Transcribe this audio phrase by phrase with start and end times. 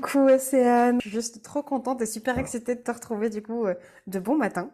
[0.00, 3.66] Coucou Océane, je suis juste trop contente et super excitée de te retrouver du coup
[3.66, 3.74] euh,
[4.06, 4.70] de bon matin.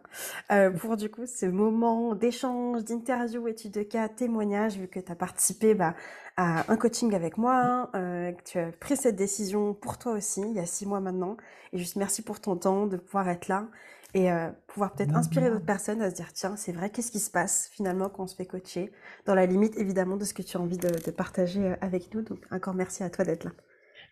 [0.49, 5.11] Euh, pour du coup ce moment d'échange, d'interview, étude de cas, témoignage vu que tu
[5.11, 5.93] as participé bah,
[6.37, 10.39] à un coaching avec moi, euh, que tu as pris cette décision pour toi aussi
[10.39, 11.35] il y a six mois maintenant.
[11.73, 13.67] Et juste merci pour ton temps de pouvoir être là
[14.13, 17.19] et euh, pouvoir peut-être inspirer d'autres personnes à se dire tiens c'est vrai qu'est-ce qui
[17.19, 18.89] se passe finalement quand on se fait coacher
[19.25, 22.21] dans la limite évidemment de ce que tu as envie de, de partager avec nous.
[22.21, 23.51] Donc encore merci à toi d'être là.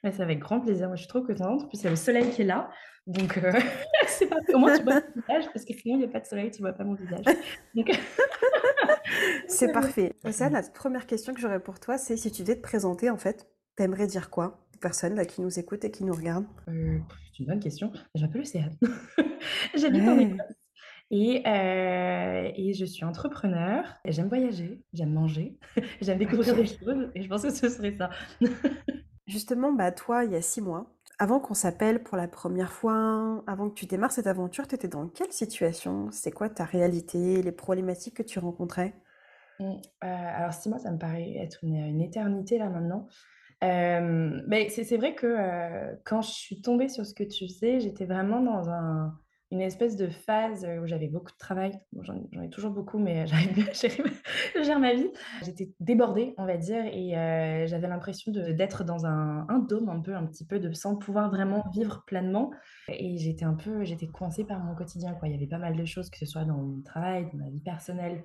[0.08, 0.88] Mais c'est avec grand plaisir.
[0.88, 1.63] Moi, je suis trop contente.
[1.63, 2.69] En plus, il y a le soleil qui est là.
[3.08, 3.52] Donc, euh,
[4.08, 4.38] c'est pas...
[4.53, 6.50] au moins, tu vois mon visage parce que sinon, il n'y a pas de soleil,
[6.50, 7.25] tu vois pas mon visage.
[7.75, 7.91] Donc...
[9.47, 10.16] c'est parfait.
[10.31, 13.17] Ça, la première question que j'aurais pour toi, c'est si tu devais te présenter, en
[13.17, 17.00] fait, t'aimerais dire quoi aux personnes là, qui nous écoutent et qui nous regardent euh,
[17.33, 17.91] C'est une bonne question.
[18.16, 18.78] Je m'appelle Océane.
[19.75, 20.09] J'habite ouais.
[20.09, 20.55] en Écosse.
[21.11, 25.58] Et, euh, et, je suis entrepreneur, j'aime voyager, j'aime manger,
[26.02, 26.63] j'aime découvrir okay.
[26.63, 28.09] des choses, et je pense que ce serait ça.
[29.28, 30.89] Justement, bah, toi, il y a six mois,
[31.20, 34.88] avant qu'on s'appelle pour la première fois, avant que tu démarres cette aventure, tu étais
[34.88, 36.09] dans quelle situation?
[36.11, 38.94] C'est quoi ta réalité, les problématiques que tu rencontrais?
[39.59, 43.08] Mmh, euh, Alors, six mois, ça me paraît être une, éternité là maintenant.
[43.61, 48.06] Mais c'est vrai que euh, quand je suis tombée sur ce que tu faisais, j'étais
[48.06, 49.17] vraiment dans un,
[49.52, 51.72] une espèce de phase où j'avais beaucoup de travail.
[52.02, 55.09] J'en ai toujours beaucoup, mais j'arrive bien à gérer, ma, vie.
[55.44, 60.16] J'étais débordée, on va dire, et euh, j'avais l'impression d'être dans un, dôme un peu,
[60.16, 62.52] un petit peu, de sans pouvoir vraiment vivre pleinement.
[62.90, 65.13] Et j'étais un peu, j'étais coincée par mon quotidien.
[65.13, 65.30] Quoi.
[65.30, 67.50] Il y avait pas mal de choses, que ce soit dans mon travail, dans ma
[67.50, 68.24] vie personnelle,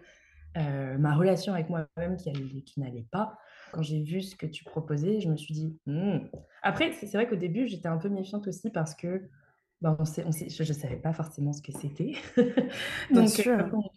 [0.59, 3.39] euh, ma relation avec moi-même qui, qui n'allait pas.
[3.73, 6.19] Quand j'ai vu ce que tu proposais, je me suis dit, hmm.
[6.63, 9.31] après, c'est vrai qu'au début, j'étais un peu méfiante aussi parce que
[9.83, 12.13] bah, on sait, on sait, je ne savais pas forcément ce que c'était.
[13.11, 13.29] Donc,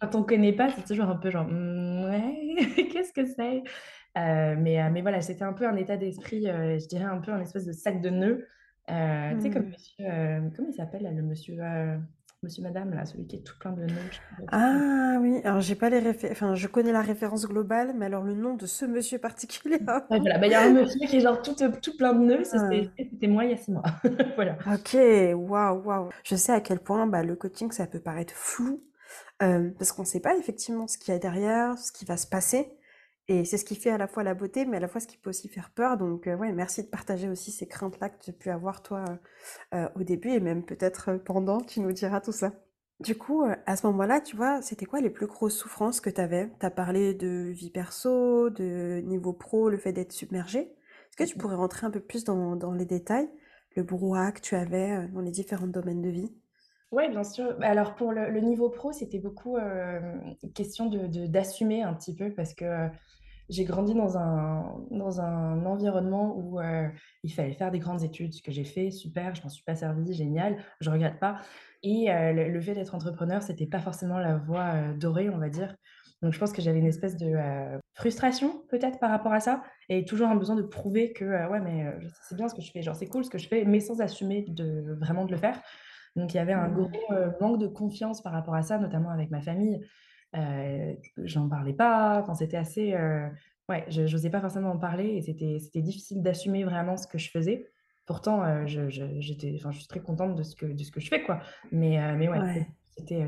[0.00, 3.62] quand on ne connaît pas, c'est toujours un peu genre, mmh, ouais, qu'est-ce que c'est?
[4.18, 7.18] Euh, mais, euh, mais voilà, c'était un peu un état d'esprit, euh, je dirais un
[7.18, 8.48] peu un espèce de sac de nœuds.
[8.88, 9.36] Mmh.
[9.36, 11.56] Tu sais, comme monsieur, comment il s'appelle, le monsieur
[12.42, 14.10] Monsieur Madame, là, celui qui est tout plein de nœuds.
[14.52, 16.28] Ah oui, alors j'ai pas les réfé...
[16.30, 19.78] enfin je connais la référence globale, mais alors le nom de ce monsieur particulier.
[20.10, 22.20] ouais, voilà, bah, il y a un monsieur qui est genre tout, tout plein de
[22.20, 23.28] nœuds, c'était ah.
[23.28, 23.84] moi il y a six mois.
[24.36, 24.58] voilà.
[24.66, 24.96] Ok,
[25.34, 26.10] waouh, waouh.
[26.24, 28.82] Je sais à quel point bah, le coaching ça peut paraître flou,
[29.42, 32.26] euh, parce qu'on sait pas effectivement ce qu'il y a derrière, ce qui va se
[32.26, 32.68] passer.
[33.28, 35.06] Et c'est ce qui fait à la fois la beauté, mais à la fois ce
[35.08, 35.96] qui peut aussi faire peur.
[35.96, 39.04] Donc, euh, ouais, merci de partager aussi ces craintes-là que tu as pu avoir, toi,
[39.74, 42.52] euh, au début, et même peut-être pendant, tu nous diras tout ça.
[43.00, 46.10] Du coup, euh, à ce moment-là, tu vois, c'était quoi les plus grosses souffrances que
[46.10, 46.50] tu avais?
[46.60, 50.60] Tu as parlé de vie perso, de niveau pro, le fait d'être submergé.
[50.60, 53.28] Est-ce que tu pourrais rentrer un peu plus dans, dans les détails,
[53.76, 56.32] le brouhaha que tu avais dans les différents domaines de vie?
[56.92, 57.56] Oui, bien sûr.
[57.58, 60.00] Bah, alors pour le, niveau pro, c'était beaucoup euh,
[60.54, 62.88] question d'assumer de, de, un petit peu parce que
[63.48, 66.88] j'ai grandi dans un, dans un environnement où euh,
[67.22, 69.76] il fallait faire des grandes études, ce que j'ai fait, super, je m'en suis pas
[69.76, 71.36] servi, génial, je regrette pas.
[71.82, 75.38] Et euh, le, le, fait d'être entrepreneur, c'était pas forcément la voie euh, dorée, on
[75.38, 75.76] va dire.
[76.22, 79.62] Donc je pense que j'avais une espèce de euh, frustration peut-être par rapport à ça
[79.90, 81.84] et toujours un besoin de prouver que euh, ouais mais
[82.22, 84.00] c'est bien ce que je fais, genre c'est cool ce que je fais, mais sans
[84.00, 85.60] assumer de vraiment de le faire.
[86.16, 86.90] Donc il y avait un gros
[87.40, 89.80] manque de confiance par rapport à ça, notamment avec ma famille.
[90.36, 92.20] Euh, j'en parlais pas.
[92.20, 92.94] Enfin, c'était assez.
[92.94, 93.28] Euh,
[93.68, 97.30] ouais, je n'osais pas forcément en parler et c'était, difficile d'assumer vraiment ce que je
[97.30, 97.70] faisais.
[98.06, 101.08] Pourtant, euh, je, je, je suis très contente de ce que, de ce que je
[101.08, 101.40] fais, quoi.
[101.72, 102.66] Mais, euh, mais ouais, ouais.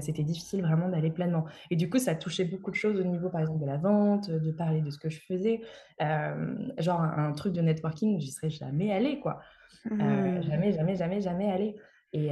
[0.01, 1.45] C'était, difficile vraiment d'aller pleinement.
[1.71, 4.31] Et du coup, ça touchait beaucoup de choses au niveau, par exemple, de la vente,
[4.31, 5.61] de parler de ce que je faisais.
[6.01, 9.41] Euh, genre, un, un, truc de networking, j'y serais jamais allée, quoi.
[9.85, 10.43] Mmh.
[10.43, 11.77] jamais, jamais, jamais, jamais allée.
[12.13, 12.31] Et,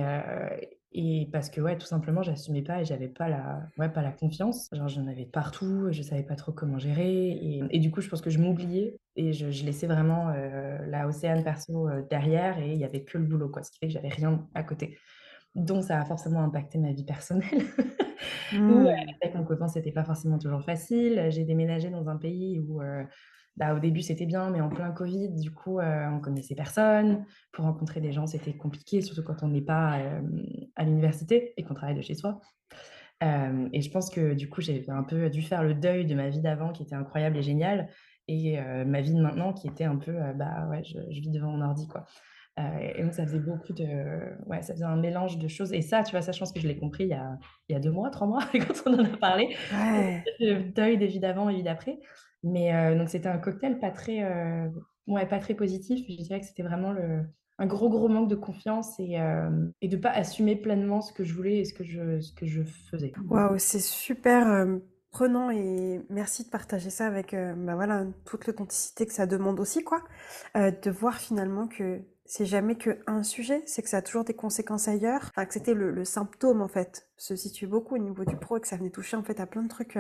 [0.99, 4.13] et parce que, ouais, tout simplement, j'assumais pas et j'avais pas la, ouais, pas la
[4.13, 4.71] confiance.
[4.73, 7.29] Genre, j'en avais partout, je savais pas trop comment gérer.
[7.33, 10.79] Et, et du coup, je pense que je m'oubliais et je, je, laissais vraiment euh,
[10.87, 13.63] la océane perso euh, derrière et il y avait que le boulot, quoi.
[13.63, 14.97] Ce qui fait que j'avais rien à côté.
[15.55, 17.45] Donc, ça a forcément impacté ma vie personnelle.
[18.53, 18.71] mmh.
[18.71, 21.27] où, euh, avec mon copain, c'était pas forcément toujours facile.
[21.29, 23.03] J'ai déménagé dans un pays où euh,
[23.57, 27.25] bah, au début, c'était bien, mais en plein Covid, du coup, euh, on connaissait personne.
[27.53, 30.21] Pour rencontrer des gens, c'était compliqué, surtout quand on n'est pas euh,
[30.77, 32.41] à l'université et qu'on travaille de chez soi.
[33.23, 36.15] Euh, et je pense que du coup, j'ai un peu dû faire le deuil de
[36.15, 37.89] ma vie d'avant qui était incroyable et géniale,
[38.29, 41.31] et euh, ma vie de maintenant qui était un peu, bah ouais, je, je vis
[41.31, 42.05] devant mon ordi, quoi.
[42.81, 43.85] Et donc ça faisait beaucoup de
[44.47, 46.61] ouais, ça faisait un mélange de choses et ça, tu vois, ça, je pense que
[46.61, 47.39] je l'ai compris il y a
[47.69, 49.55] il y a 2 mois, 3 mois quand on en a parlé.
[49.71, 50.25] Ouais.
[50.41, 51.99] Le deuil des vies d'avant et vie d'après.
[52.47, 54.71] Mais heu, donc c'était un cocktail pas très, heu,
[55.07, 56.07] ouais, pas très positif.
[56.09, 57.23] Je dirais que c'était vraiment le
[57.59, 61.25] un gros, gros manque de confiance et hem et de pas assumer pleinement ce que
[61.25, 63.13] je voulais et ce que je ce que je faisais.
[63.31, 64.67] Waouh, c'est super,
[65.11, 69.83] prenant et merci de partager ça avec, bah, voilà, toute l'authenticité que ça demande aussi,
[69.83, 70.03] quoi.
[70.55, 74.89] De voir finalement que c'est jamais qu'un sujet, c'est que ça a toujours des conséquences
[74.89, 75.23] ailleurs.
[75.31, 78.61] Enfin, que c'était le symptôme, en fait, se situe beaucoup au niveau du pro et
[78.61, 79.99] que ça venait toucher, en fait, à plein de trucs,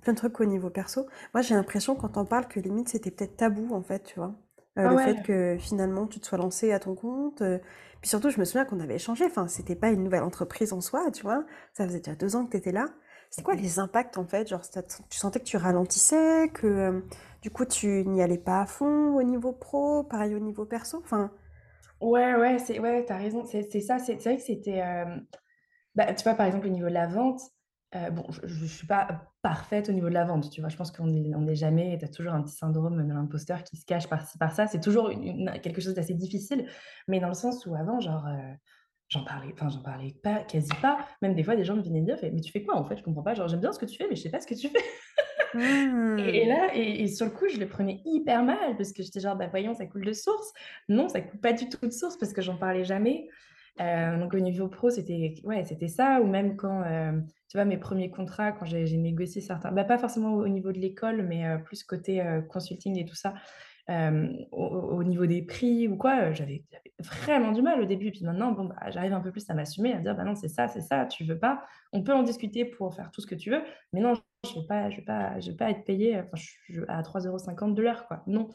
[0.00, 1.06] plein de trucs au niveau perso.
[1.34, 4.34] Moi, j'ai l'impression quand on parle que limite c'était peut-être tabou, en fait, tu vois?
[4.78, 7.60] Heu, Ah le ouais, fait que finalement tu te sois lancé à ton compte, heu,
[8.00, 10.80] puis surtout je me souviens qu'on avait échangé, enfin c'était pas une nouvelle entreprise en
[10.80, 11.44] soi, tu vois?
[11.74, 12.86] Ça faisait déjà 2 ans que tu étais là.
[13.30, 14.48] C'était quoi les impacts en fait?
[14.48, 14.62] Genre
[15.10, 17.02] tu sentais que tu ralentissais, que, hem,
[17.42, 20.98] du coup tu n'y allais pas à fond au niveau pro, pareil au niveau perso?
[21.04, 21.30] Enfin
[22.00, 24.82] ouais, ouais, c'est ouais, tu as raison, c'est ça, c'est vrai que c'était,
[25.94, 27.40] Bah, tu vois, par exemple, au niveau de la vente,
[27.94, 30.70] heu, bon, je je suis pas parfaite au niveau de la vente, tu vois?
[30.70, 33.64] Je pense qu'on est on est jamais tu as toujours un petit syndrome de l'imposteur
[33.64, 34.66] qui se cache par-ci, par-ça.
[34.66, 36.66] C'est toujours une une quelque chose d'assez difficile,
[37.08, 38.54] mais dans le sens où avant, genre, heu,
[39.08, 41.06] j'en parlais enfin, j'en parlais pas quasi pas.
[41.22, 42.96] Même des fois, des gens me venaient me dire: «Mais tu fais quoi, en fait?
[42.98, 43.34] Je comprends pas.
[43.34, 44.80] Genre, j'aime bien ce que tu fais, mais je sais pas ce que tu fais».
[46.16, 46.46] Et et mmh.
[46.46, 49.36] là et et sur le coup, je le prenais hyper mal parce que j'étais genre:
[49.36, 50.52] «Bah, voyons, ça coule de source».
[50.88, 53.28] Non, ça coule pas du tout de source parce que j'en parlais jamais.
[53.80, 57.64] Heu, donc au niveau pro, c'était ouais, c'était ça ou même quand, hem, tu vois,
[57.64, 61.46] mes premiers contrats, quand j'ai négocié certains bah, pas forcément au niveau de l'école, mais
[61.46, 63.34] heu, plus côté, consulting et tout ça,
[63.88, 63.94] au
[64.52, 66.64] au au niveau des prix ou quoi, j'avais
[67.00, 68.10] vraiment du mal au début.
[68.12, 70.48] Puis maintenant, bon, bah, j'arrive un peu plus à m'assumer, à dire: «Bah, non, c'est
[70.48, 73.34] ça, c'est ça, tu veux pas, on peut en discuter pour faire tout ce que
[73.34, 75.84] tu veux, mais non, je je veux pas je veux pas être
[76.34, 78.48] je à 3,50 € de l'heure, quoi, non».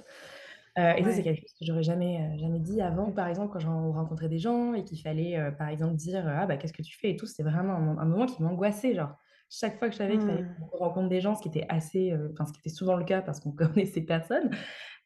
[0.77, 3.11] Heu et ça, c'est quelque chose que j'aurais jamais, heu, jamais dit avant.
[3.11, 6.45] Par exemple, quand j'en rencontrais des gens et qu'il fallait, heu, par exemple, dire, «Ah
[6.47, 8.93] bah, qu'est-ce que tu fais?» et tout, c'était vraiment un mo un moment qui m'angoissait,
[8.95, 9.15] genre.
[9.49, 10.69] Chaque fois que je savais qu'il fallait Mmh.
[10.71, 13.21] qu'on rencontre des gens, ce qui était assez, enfin, ce qui était souvent le cas
[13.21, 14.51] parce qu'on connaissait personne.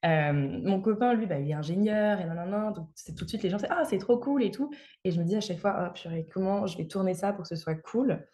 [0.03, 3.50] Mon copain, lui, bah, il est ingénieur et nin donc c'est tout de suite les
[3.50, 4.71] gens, c'est: «Ah, c'est trop cool et tout»
[5.03, 7.44] et je me dis à chaque fois: «Oh purée, comment je vais tourner ça pour
[7.44, 8.27] que ce soit cool?»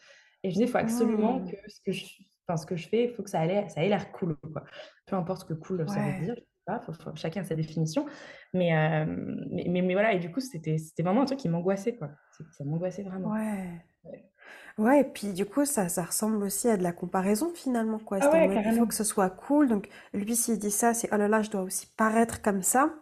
[0.44, 1.51] et je dis: «Il faut absolument Mmh.
[1.51, 2.06] que ce que je
[2.50, 4.63] enfin, ce que je fais, il faut que ça ait ça ait l'air cool, quoi».
[5.07, 6.36] Peu importe ce que cool, ça veut dire,
[6.68, 8.06] pas, faut faut chacun a sa définition,
[8.54, 11.98] mais hem, mais mais mais voilà et du coup, c'était vraiment un truc qui m'angoissait,
[11.98, 12.12] quoi.
[12.52, 13.34] Ça m'angoissait vraiment.
[13.34, 13.81] Ouais.
[14.06, 14.30] Ouais.
[14.78, 18.19] Ouais et puis du coup ça ça ressemble aussi à de la comparaison finalement quoi.
[18.19, 21.18] Ah ouais, il faut que ce soit cool donc lui s'il dit ça c'est: «Oh
[21.18, 22.94] là là je dois aussi paraître comme ça».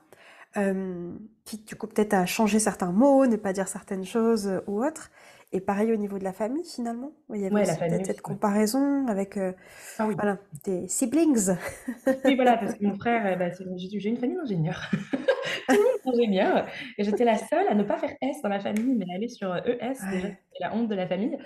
[0.55, 4.63] Hem, quitte du coup peut-être à changer certains mots, ne pas dire certaines choses, heu,
[4.67, 5.11] ou autres
[5.55, 7.13] et pareil au niveau de la famille finalement?
[7.33, 9.55] Il y avait Ouais, la famille peut-être cette comparaison avec, heu,
[9.97, 10.15] Ah oui.
[10.17, 11.51] voilà, tes siblings?
[12.23, 14.89] Oui, voilà, parce que mon frère, bah, j'ai une famille d'ingénieurs.
[15.69, 16.67] Tout le monde est ingénieur
[16.97, 19.55] et j'étais la seule à ne pas faire S dans la famille, mais aller sur,
[19.55, 20.37] ES, déjà, Ouais.
[20.49, 21.37] c'était la honte de la famille.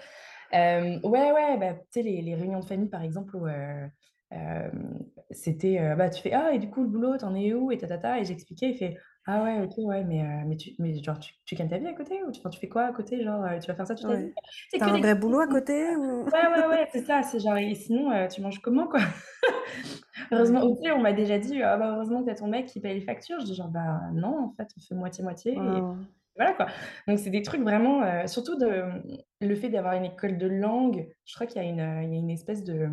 [0.51, 3.89] Hem, ouais, ouais, bah, tu sais, les les réunions de famille, par exemple, où, heu,
[5.31, 7.77] c'était, bah, tu fais: «Ah et du coup, le boulot, tu en es où?» et
[7.77, 11.01] ta, ta, ta et j'expliquais, il fait: «Ah ouais, OK, ouais, mais mais tu mais
[11.03, 12.91] genre, tu tu gagnes ta vie à côté ou tu enfin, tu fais quoi à
[12.93, 13.23] côté?
[13.23, 14.33] Genre, tu vas faire ça toute ta vie?»
[14.69, 16.25] C'est que un des vrai boulot à côté ou?
[16.33, 19.01] ouais, ouais, ouais, c'est ça, c'est genre et sinon, tu manges comment, quoi?
[20.31, 22.95] Heureusement on m'a déjà dit: «Ah bah, heureusement que tu as ton mec qui paye
[22.95, 23.39] les factures».
[23.39, 26.07] Je dis genre: «Bah non, en fait, on fait moitié-moitié» et Waouh.
[26.35, 26.67] voilà, quoi.
[27.07, 28.83] Donc c'est des trucs vraiment, surtout de,
[29.41, 32.13] le fait d'avoir une école de langue, je crois qu'il y a une, heu, il
[32.13, 32.89] y a une espèce de,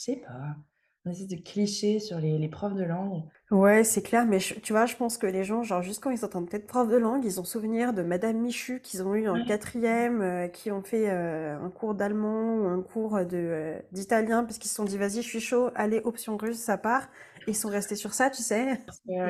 [0.00, 0.56] je sais pas,
[1.04, 3.24] une espèce de cliché sur les les profs de langue.
[3.50, 6.10] Ouais, c'est clair, mais je tu vois, je pense que les gens, genre, juste quand
[6.10, 9.28] ils entendent peut-être prof de langue, ils ont souvenir de madame Michu qu'ils ont eu
[9.28, 9.40] en Ouais.
[9.40, 14.44] quatrième, euh, qui ont fait euh, un cours d'allemand ou un cours de euh, d'italien
[14.44, 17.08] parce qu'ils se sont dit, vas-y, je suis chaud, allez, option russe, ça part.
[17.48, 18.78] Et ils sont restés sur ça, tu sais,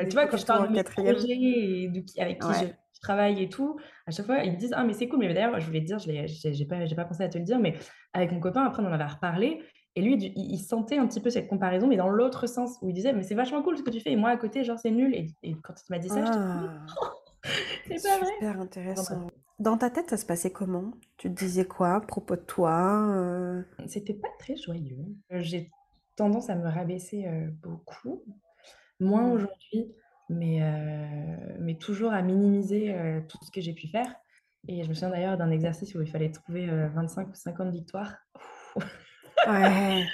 [0.09, 1.17] tu vois, quand je plutôt parle en de mes quatrième.
[1.19, 2.75] projets et de qui avec qui je Ouais.
[2.93, 5.19] je travaille et tout, à chaque fois, ils me disent: «Ah mais c'est cool».
[5.19, 6.11] Mais d'ailleurs, je voulais te dire, je
[6.51, 7.75] j'ai pas j'ai pas pensé à te le dire, mais
[8.13, 9.63] avec mon copain, après, on en avait reparlé
[9.95, 12.93] et lui, il sentait un petit peu cette comparaison, mais dans l'autre sens, où il
[12.93, 14.91] disait: «Mais c'est vachement cool ce que tu fais et moi à côté, genre, c'est
[14.91, 16.95] nul» et et quand il m'a dit ça, Ah,
[17.87, 19.27] «C'est pas vrai!» super intéressant.
[19.59, 20.91] Dans ta tête, ça se passait comment?
[21.17, 23.07] Tu te disais quoi à propos de toi?
[23.15, 23.63] euh?
[23.87, 25.05] C'était pas très joyeux.
[25.31, 25.73] J'ai
[26.15, 28.23] tendance à me rabaisser, heu, beaucoup,
[28.99, 29.33] moins Hmm.
[29.33, 29.95] aujourd'hui,
[30.29, 32.95] mais heu, mais toujours à minimiser,
[33.29, 34.15] tout ce que j'ai pu faire
[34.67, 37.71] et je me souviens d'ailleurs d'un exercice où il fallait trouver, heu, 25 ou 50
[37.71, 38.17] victoires.
[39.45, 40.11] Ouais,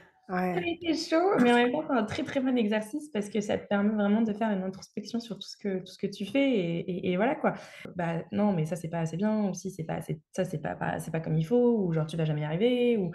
[0.54, 0.66] Ça ouais.
[0.66, 3.58] été chaud, mais en même temps, c'est un très, très bon exercice parce que ça
[3.58, 6.26] te permet vraiment de faire une introspection sur tout ce que tout ce que tu
[6.26, 7.54] fais et et et voilà quoi.
[7.96, 10.60] Bah, non, mais ça, c'est pas assez bien ou si c'est pas assez ça, c'est
[10.60, 13.12] pas pas c'est pas comme il faut ou genre tu vas jamais y arriver ou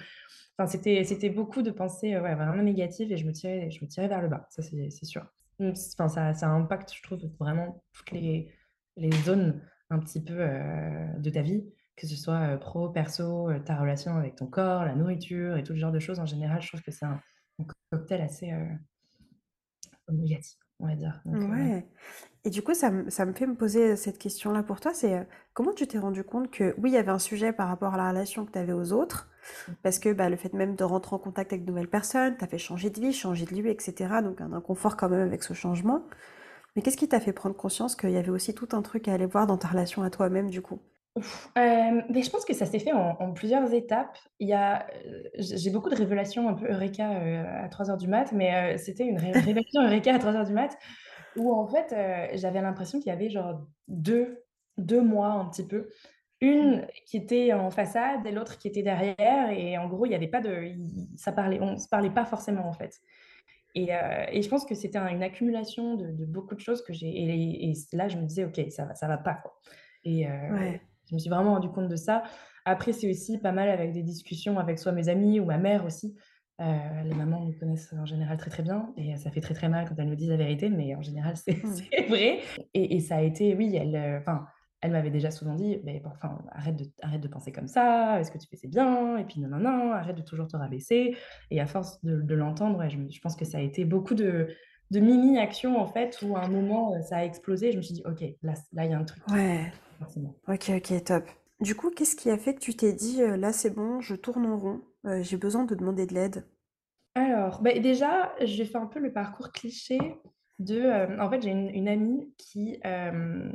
[0.59, 3.89] enfin, c'était c'était beaucoup de pensées, ouais, vraiment négatives et je me tirais je me
[3.91, 5.27] tirais vers le bas, ça c'est c'est sûr.
[5.61, 8.53] Enfin, ça ça impacte, je trouve, vraiment toutes les
[8.97, 13.77] les zones un petit peu, heu, de ta vie, que ce soit, pro, perso, ta
[13.77, 16.69] relation avec ton corps, la nourriture et tout ce genre de choses en général, je
[16.69, 17.21] trouve que c'est un
[17.59, 18.53] un cocktail assez,
[20.11, 21.49] négatif, on va dire, donc ouais.
[21.49, 21.87] Ouais.
[22.45, 25.15] Et du coup, ça me, ça me fait me poser cette question-là pour toi, c'est
[25.15, 27.95] euh, comment tu t'es rendu compte que oui, il y avait un sujet par rapport
[27.95, 29.31] à la relation que tu avais aux autres,
[29.83, 32.47] parce que bah, le fait même de rentrer en contact avec de nouvelles personnes, t'as
[32.47, 34.21] fait changer de vie, changer de lieu, etc.
[34.23, 36.05] Donc un inconfort quand même avec ce changement.
[36.75, 39.15] Mais qu'est-ce qui t'a fait prendre conscience qu'il y avait aussi tout un truc à
[39.15, 40.81] aller voir dans ta relation à toi-même du coup?
[41.17, 44.17] Ouf, hem, beh, je pense que ça s'est fait en en plusieurs étapes.
[44.39, 47.99] Il y a, heu, j'ai beaucoup de révélations un peu eureka, heu, à trois heures
[47.99, 50.75] du mat, mais c'était une ré révélation eureka à trois heures du mat
[51.37, 51.95] où en fait,
[52.39, 54.45] j'avais l'impression qu'il y avait genre deux
[54.79, 55.89] 2 moi un petit peu.
[56.43, 60.15] Une qui était en façade et l'autre qui était derrière et en gros, il y
[60.17, 60.73] avait pas de
[61.17, 63.01] ça parlait on se parlait pas forcément en fait
[63.77, 63.91] et
[64.33, 67.09] et je pense que c'était un une accumulation de de beaucoup de choses que j'ai
[67.11, 69.55] et et là, je me disais: «OK, ça va ça va pas, quoi»
[70.05, 70.83] et heu, Ouais.
[71.13, 72.25] Je me suis vraiment rendu compte de ça.
[72.65, 75.85] Après, c'est aussi pas mal avec des discussions avec soit mes amis ou ma mère
[75.87, 76.17] aussi.
[76.61, 76.65] Heu,
[77.05, 79.89] les mamans me connaissent en général très, très bien et ça fait très, très mal
[79.89, 81.93] quand elles me disent la vérité, mais en général, c'est Mm.
[81.95, 82.41] c'est vrai
[82.75, 84.47] et et ça a été oui, elle, enfin,
[84.81, 88.31] elle m'avait déjà souvent dit: «Mais enfin, arrête de arrête de penser comme ça, ce
[88.33, 89.17] que tu fais, c'est bien?
[89.17, 91.17] Et puis non, non, non, arrête de toujours te rabaisser»
[91.51, 94.49] et à force de de l'entendre, ouais, je pense que ça a été beaucoup de
[94.91, 97.73] de mini actions, en fait, où à un moment, heu, ça a explosé.
[97.73, 99.73] Je me suis dit: «OK, là là, il y a un truc Ouais.
[100.03, 100.35] Forcément».
[100.49, 101.25] Ok, ok, top.
[101.63, 104.17] Du coup, qu'est-ce qui a fait que tu t'es dit, euh, là c'est bon, je
[104.17, 106.45] tourne en rond, euh, j'ai besoin de demander de l'aide?
[107.15, 109.99] Alors, beh, déjà, j'ai fait un peu le parcours cliché
[110.59, 113.53] de, hem, en fait, j'ai une une amie qui, elle,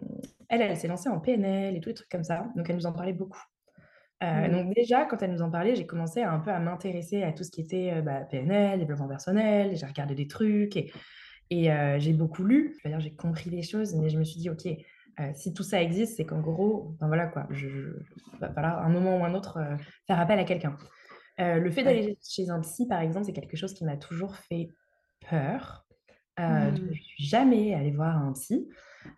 [0.50, 2.94] elle s'est lancée en PNL et tous les trucs comme ça, donc elle nous en
[2.94, 3.44] parlait beaucoup.
[4.22, 4.50] Hmm.
[4.51, 7.34] donc déjà, quand elle nous en parlait, j'ai commencé à un peu à m'intéresser à
[7.34, 10.92] tout ce qui était, bah, PNL, développement personnel, j'ai regardé des trucs et
[11.50, 12.77] j'ai beaucoup lu.
[12.80, 14.66] Je veux dire, j'ai compris des choses, mais je me suis dit: «OK,
[15.19, 17.91] heu, si tout ça existe, c'est qu'en gros, enfin voilà quoi, je je
[18.39, 20.77] va falloir un moment ou un autre, heu, faire appel à quelqu'un».
[21.39, 21.83] Heu, le fait Ouais.
[21.83, 24.69] d'aller chez un psy, par exemple, c'est quelque chose qui m'a toujours fait
[25.29, 25.86] peur.
[26.47, 26.88] Hmm.
[26.95, 28.69] je suis jamais allée voir un psy.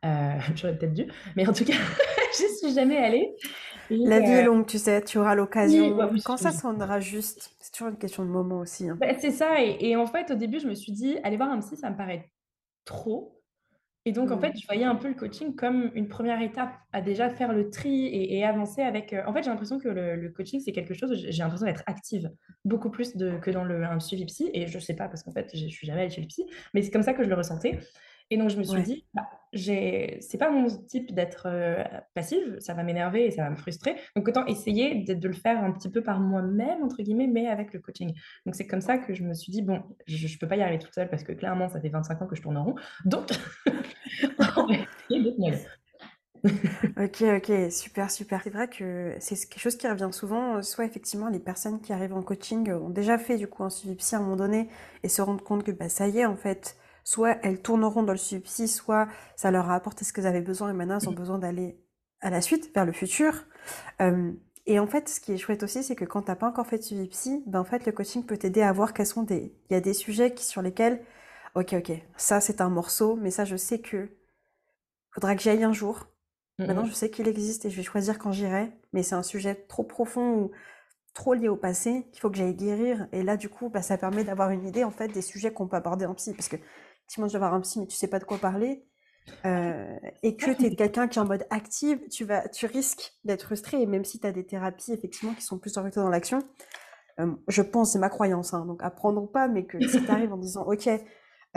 [0.56, 1.74] J'aurais peut-être dû, mais en tout cas,
[2.38, 3.36] j'y suis jamais allée
[3.90, 5.36] et La vie est longue, tu sais, tu auras
[5.96, 6.12] bah, l'occasion.
[6.12, 9.00] oui, Quand ça sonnera juste, c'est toujours une question de moment aussi, hein.
[9.00, 11.50] Bah, c'est ça et et en fait, au début, je me suis dit: «Aller voir
[11.50, 12.32] un psy, ça me paraît
[12.86, 13.39] trop».
[14.10, 14.42] Et donc, en Hmm.
[14.42, 17.70] fait, je voyais un peu le coaching comme une première étape à déjà faire le
[17.70, 20.72] tri et et avancer avec, heu en fait, j'ai l'impression que le le coaching, c'est
[20.72, 22.32] quelque chose j'ai l'impression d'être active,
[22.66, 25.32] beaucoup plus de que dans le un suivi psy et je sais pas parce qu'en
[25.34, 27.30] fait, je je suis jamais allée chez le psy, mais c'est comme ça que je
[27.30, 27.80] le ressentais
[28.32, 28.84] et donc je me suis Ouais.
[28.84, 33.50] dit: «Bah, c'est pas mon type d'être, heu, passive, ça va m'énerver et ça va
[33.50, 37.02] me frustrer, donc autant essayer de de le faire un petit peu par moi-même» entre
[37.02, 38.14] guillemets, mais avec le coaching.
[38.46, 40.62] Donc c'est comme ça que je me suis dit: «Bon, je je peux pas y
[40.62, 42.76] arriver toute seule parce que clairement, ça fait 25 ans que je tourne en rond,
[43.06, 43.30] donc
[44.58, 44.76] On va
[45.10, 45.66] essayer.
[46.98, 48.42] Ok, ok, super, super.
[48.44, 50.58] C'est vrai que c'est quelque chose qui revient souvent.
[50.58, 53.64] euh, Soit effectivement, les personnes qui arrivent en coaching euh, ont déjà fait du coup
[53.64, 54.70] un suivi psy à un moment donné
[55.04, 56.78] et se rendent compte que bah ça y est en fait.
[57.12, 60.42] Soit elles tourneront dans le suivi psy, soit ça leur a apporté ce qu'elles avaient
[60.42, 61.80] besoin et maintenant elles ont besoin d'aller
[62.22, 63.34] à la suite, vers le futur.
[64.02, 64.32] Euh,
[64.68, 66.78] et en fait, ce qui est chouette aussi, c'est que quand t'as pas encore fait
[66.78, 69.56] de suivi psy, ben en fait le coaching peut t'aider à voir quels sont des,
[69.70, 71.02] il y a des sujets qui, sur lesquels,
[71.56, 74.10] ok, ok, ça c'est un morceau, mais ça je sais que
[75.12, 76.08] faudra que j'y aille un jour.
[76.60, 76.94] Mmh Maintenant, je mh.
[76.94, 80.36] sais qu'il existe et je vais choisir quand j'irai, mais c'est un sujet trop profond
[80.36, 80.52] ou
[81.14, 83.08] trop lié au passé qu'il faut que j'aille guérir.
[83.14, 85.68] Et là, du coup, bah, ça permet d'avoir une idée en fait des sujets qu'on
[85.68, 86.58] peut aborder en psy, parce que
[87.10, 88.86] effectivement, tu vas voir un psy, mais tu sais pas de quoi parler,
[89.46, 93.14] euh, et que tu es quelqu'un qui est en mode active, tu vas, tu risques
[93.24, 93.82] d'être frustré.
[93.82, 96.40] Et même si tu as des thérapies effectivement qui sont plus orientées dans l'action,
[97.20, 100.12] euh, je pense, c'est ma croyance, hein, donc apprendre ou pas, mais que si tu
[100.12, 100.88] arrives en disant, ok,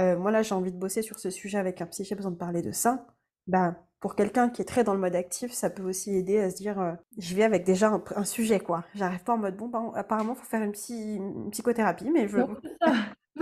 [0.01, 2.33] euh, moi là j'ai envie de bosser sur ce sujet avec un psy, j'ai besoin
[2.33, 3.07] de parler de ça,
[3.47, 6.51] bah pour quelqu'un qui est très dans le mode actif, ça peut aussi aider à
[6.51, 8.85] se dire, je vais avec déjà un, un sujet quoi.
[8.95, 12.39] J'arrive pas en mode bon, bah, apparemment faut faire une, psy, une psychothérapie, mais je.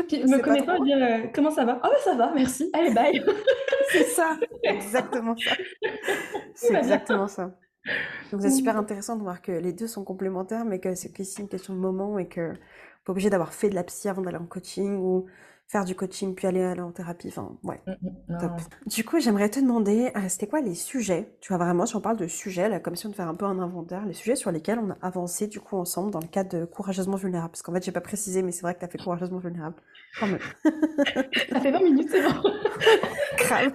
[0.09, 0.79] Puis je me pas trop.
[0.81, 3.23] dire, heu: «Comment ça va?» «Ah bah ça va, merci, allez bye».
[3.81, 5.57] c'est ça, exactement ça,
[6.55, 7.59] c'est exactement ça.
[8.33, 8.79] Donc c'est super Mmh.
[8.79, 11.81] intéressant de voir que les deux sont complémentaires, mais que c'est aussi une question de
[11.81, 12.55] moment et que
[13.05, 15.27] pas obligé d'avoir fait de la psy avant d'aller en coaching ou
[15.71, 17.29] faire du coaching puis aller, aller en thérapie.
[17.29, 18.11] Enfin, ouais, Mmh mh.
[18.29, 18.51] Non, top.
[18.87, 22.01] Du coup, j'aimerais te demander, euh, c'était quoi les sujets, tu vois vraiment, si on
[22.01, 24.35] parle de sujets, là, comme si on devait faire un peu un inventaire, les sujets
[24.35, 27.53] sur lesquels on a avancé du coup ensemble dans le cadre de courageusement vulnérable.
[27.53, 29.77] Parce qu'en fait, j'ai pas précisé, mais c'est vrai que t'as fait courageusement vulnérable.
[30.19, 30.41] Quand même.
[31.51, 32.35] ça fait 20 minutes, c'est bon.
[33.39, 33.73] Grave.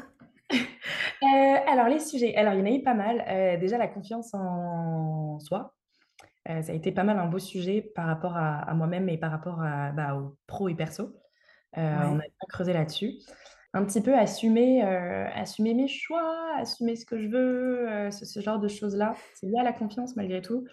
[0.52, 3.24] Heu, alors les sujets, alors il y en a eu pas mal.
[3.30, 5.74] Heu, déjà la confiance en soi,
[6.46, 9.32] ça a été pas mal un beau sujet par rapport à à moi-même et par
[9.32, 11.16] rapport à, bah, au pro et perso.
[11.78, 13.20] Heu, on a bien creusé là-dessus.
[13.74, 18.26] un petit peu assumer, heu, assumer mes choix, assumer ce que je veux, heu, ce
[18.26, 19.16] ce genre de choses-là.
[19.36, 20.66] C'est lié à la confiance malgré tout,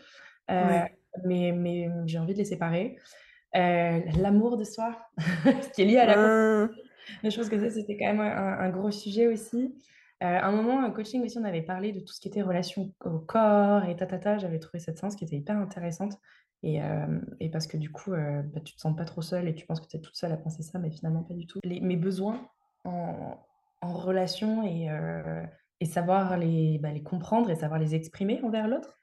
[0.58, 0.86] Ouais.
[1.24, 2.96] mais mais j'ai envie de les séparer.
[3.54, 5.08] L'amour de soi,
[5.62, 6.16] ce qui est lié à la
[7.22, 9.74] mais je pense que ça, c'était quand même un un gros sujet aussi.
[10.20, 12.94] À un moment, en coaching aussi, on avait parlé de tout ce qui était relation
[13.04, 14.38] au corps et ta ta ta.
[14.38, 16.14] J'avais trouvé cette séance qui était hyper intéressante
[16.62, 19.48] et hem et parce que du coup, heu, bah, tu te sens pas trop seule
[19.48, 21.46] et tu penses que tu es toute seule à penser ça, mais finalement pas du
[21.46, 21.60] tout.
[21.64, 22.48] Les mes besoins
[22.84, 23.36] en
[23.82, 25.44] en relation et heu
[25.80, 29.00] et savoir les, bah, les comprendre et savoir les exprimer envers l'autre.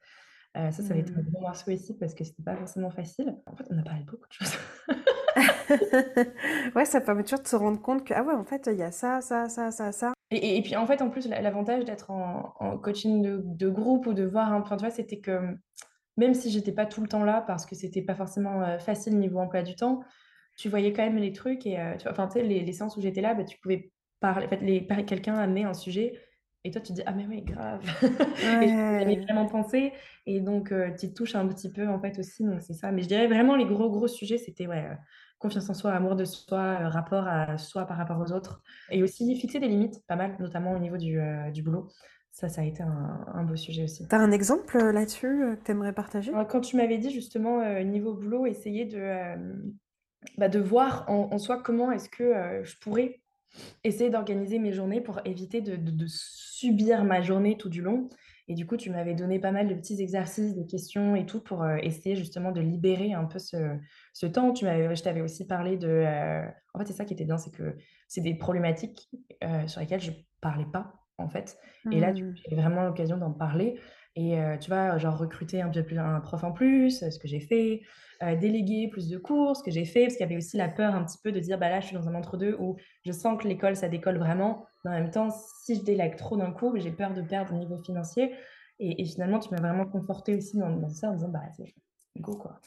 [0.57, 1.31] Heu, ça, ça avait été un Mmh.
[1.31, 3.37] gros morceau ici parce que c'était pas forcément facile.
[3.47, 4.53] En fait, on a parlé de beaucoup de choses.
[6.75, 8.83] Ouais, ça permet toujours de se rendre compte que, ah ouais, en fait, il y
[8.83, 10.13] a ça, ça, ça, ça, ça.
[10.31, 13.41] Et et et puis, en fait, en plus, l'a l'avantage d'être en en coaching de
[13.43, 15.39] de groupe ou de voir un enfin, tu vois, c'était que
[16.19, 19.17] même si j'étais pas tout le temps là parce que c'était pas forcément, heu, facile
[19.19, 20.01] niveau emploi du temps,
[20.57, 22.73] tu voyais quand même les trucs et heu, tu vois, enfin, tu sais, les les
[22.73, 26.19] séances où j'étais là, bah, tu pouvais parler en fait, quelqu'un amenait un sujet
[26.65, 27.85] et toi, tu te dis: «Ah mais oui, grave»
[29.05, 29.29] et Ouais.
[29.29, 29.93] vraiment pensé
[30.25, 32.91] et donc heu, tu y touches un petit peu, en fait, aussi, donc c'est ça.
[32.91, 34.89] Mais je dirais vraiment les gros, gros sujets, c'était, ouais,
[35.39, 39.35] confiance en soi, amour de soi, rapport à soi par rapport aux autres et aussi
[39.37, 41.19] fixer des limites, pas mal, notamment au niveau du,
[41.53, 41.87] du boulot.
[42.31, 44.07] Ça, ça a été un un beau sujet aussi.
[44.07, 46.31] Tu as un exemple, heu, là-dessus, heu, que tu aimerais partager?
[46.31, 49.35] Heu, quand tu m'avais dit justement, niveau boulot, essayer de,
[50.37, 53.19] bah, de voir en en soi comment est-ce que, je pourrais
[53.83, 58.07] essayer d'organiser mes journées pour éviter de de de subir ma journée tout du long
[58.51, 61.39] et du coup, tu m'avais donné pas mal de petits exercices, de questions et tout
[61.39, 63.57] pour, essayer justement de libérer un peu ce
[64.13, 64.53] ce temps.
[64.53, 66.03] Tu m'avais je t'avais aussi parlé de,
[66.73, 67.75] en fait, c'est ça qui était bien, c'est que
[68.07, 69.07] c'est des problématiques,
[69.67, 71.57] sur lesquelles je parlais pas, en fait
[71.91, 72.39] et là, Mmh.
[72.49, 73.79] j'ai vraiment l'occasion d'en parler
[74.15, 75.69] et tu vois, genre recruter un
[76.21, 77.81] prof en plus, ce que j'ai fait,
[78.39, 80.93] déléguer plus de cours, ce que j'ai fait, parce qu'il y avait aussi la peur
[80.95, 83.41] un petit peu de dire: «Bah, là, je suis dans un entre-deux où je sens
[83.41, 85.29] que l'école, ça décolle vraiment, mais en même temps,
[85.63, 88.33] si je délègue trop d'un coup, j'ai peur de perdre au niveau financier»
[88.79, 91.73] et et finalement, tu m'as vraiment confortée aussi dans dans ça en disant: «Bah, c'est
[92.17, 92.61] go, quoi».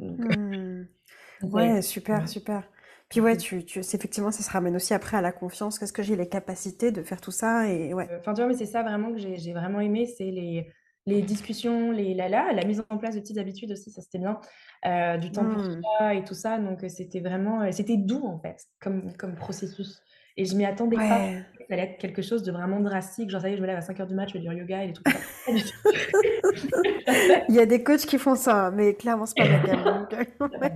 [0.00, 0.84] Donc Mmh.
[1.42, 2.70] Ouais, super, super.
[3.10, 5.78] Puis ouais, tu tu c'est effectivement, ça se ramène aussi après à la confiance.
[5.78, 8.10] Qu'est-ce que j'ai les capacités de faire tout ça et ouais.
[8.20, 10.72] Enfin, tu vois, mais c'est ça vraiment que j'ai vraiment aimé, c'est les
[11.06, 14.18] les discussions, les la la la mise en place de petites habitudes aussi, ça c'était
[14.18, 14.40] bien,
[14.86, 15.88] heu, du temps pour Mmh.
[15.98, 20.02] soi et tout ça, donc heu, c'était vraiment, c'était doux en fait, comme comme processus
[20.38, 21.18] et je m'y attendais pas.
[21.18, 21.42] Ouais.
[21.68, 23.76] ça allait être quelque chose de vraiment drastique, genre ça y est, je me lève
[23.76, 25.06] à 05:00 du mat, je fais du yoga et des trucs.
[27.48, 30.16] Il y a des coachs qui font ça, mais clairement, c'est pas ma gamme, heu,
[30.60, 30.70] ouais.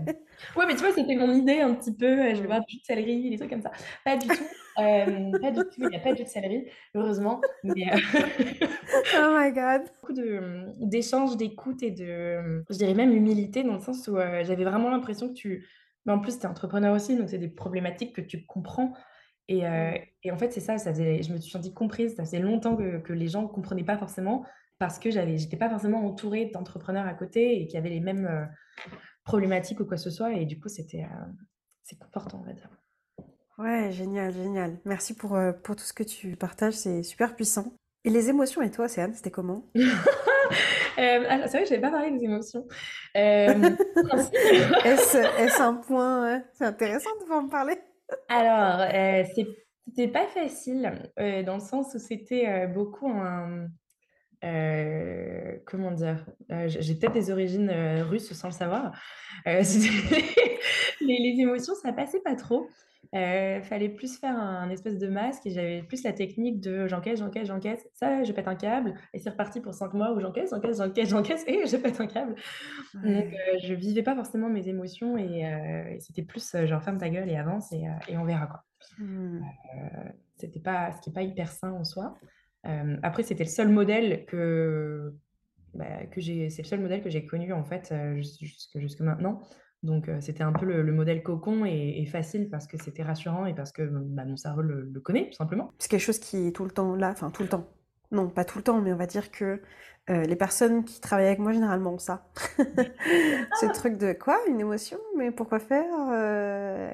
[0.57, 2.75] Ouais, mais tu vois, c'était mon idée un petit peu, heu, je vais boire du
[2.75, 3.71] jus de céleri, des trucs comme ça.
[4.05, 4.49] Pas du tout,
[4.79, 7.95] hem, pas du tout, il y a pas de jus de céleri, heureusement, mais heu
[9.15, 9.83] Oh my god.
[10.01, 14.17] beaucoup mmh, d'échanges, d'écoute et de, mmh, je dirais même humilité dans le sens où,
[14.17, 15.67] j'avais vraiment l'impression que tu
[16.05, 18.93] mais en plus, tu es entrepreneur aussi, donc c'est des problématiques que tu comprends
[19.49, 19.95] et Mmh.
[20.25, 22.15] et en fait, c'est ça, ça faisait je me suis sentie comprise.
[22.17, 24.45] Ça faisait longtemps que que les gens ne comprenaient pas forcément
[24.79, 28.49] parce que j'avais j'étais pas forcément entourée d'entrepreneurs à côté et qui avaient les mêmes,
[29.25, 31.07] problématiques ou quoi que ce soit et du coup, c'était,
[31.83, 32.69] c'est confortant, on va dire.
[33.59, 34.79] Ouais, génial, génial.
[34.85, 37.75] Merci pour, pour tout ce que tu partages, c'est super puissant.
[38.05, 39.71] Et les émotions et toi, Océane, c'était comment?
[40.99, 42.67] Ah, c'est vrai que j'avais pas parlé des émotions.
[43.15, 47.79] Est-ce est-ce un point, c'est intéressant de pouvoir en parler.
[48.29, 48.81] Alors,
[49.35, 49.47] c'est
[49.89, 53.67] c'était pas facile, heu, dans le sens où c'était, heu, beaucoup un,
[55.67, 56.25] comment dire?
[56.67, 57.71] J'ai peut-être des origines,
[58.03, 58.93] russes sans le savoir.
[61.01, 62.69] Les les émotions, ça passait pas trop.
[63.15, 67.19] Heu, fallait plus faire un espèce de masque et j'avais plus la technique de j'encaisse,
[67.19, 70.51] j'encaisse, j'encaisse, ça, je pète un câble et c'est reparti pour 5 mois où j'encaisse,
[70.51, 72.37] j'encaisse, j'encaisse, j'encaisse et je pète un câble.
[73.03, 75.41] Donc heu, je vivais pas forcément mes émotions et
[75.97, 78.65] et c'était plus, heu, genre: «Ferme ta gueule et avance et et on verra, quoi».
[78.99, 79.41] Mmh.
[80.37, 82.15] C'était pas ce qui est pas hyper sain en soi.
[83.03, 85.13] Après c'était le seul modèle que,
[85.75, 89.41] bah, que j'ai c'est le seul modèle que j'ai connu en fait, jusque jusque maintenant.
[89.83, 93.47] Donc c'était un peu le le modèle cocon et et facile parce que c'était rassurant
[93.47, 95.71] et parce que, bah, mon cerveau le le connaît tout simplement.
[95.79, 97.67] C'est quelque chose qui est tout le temps là, enfin tout le temps.
[98.13, 99.61] Non, pas tout le temps, mais on va dire que,
[100.09, 102.27] les personnes qui travaillent avec moi généralement ont ça.
[103.61, 104.39] Ce truc de: «Quoi?
[104.49, 104.99] Une émotion?
[105.17, 105.87] Mais pourquoi faire?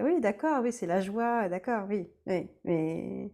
[0.05, 3.31] Oui d'accord, oui c'est la joie, d'accord, oui, oui, mais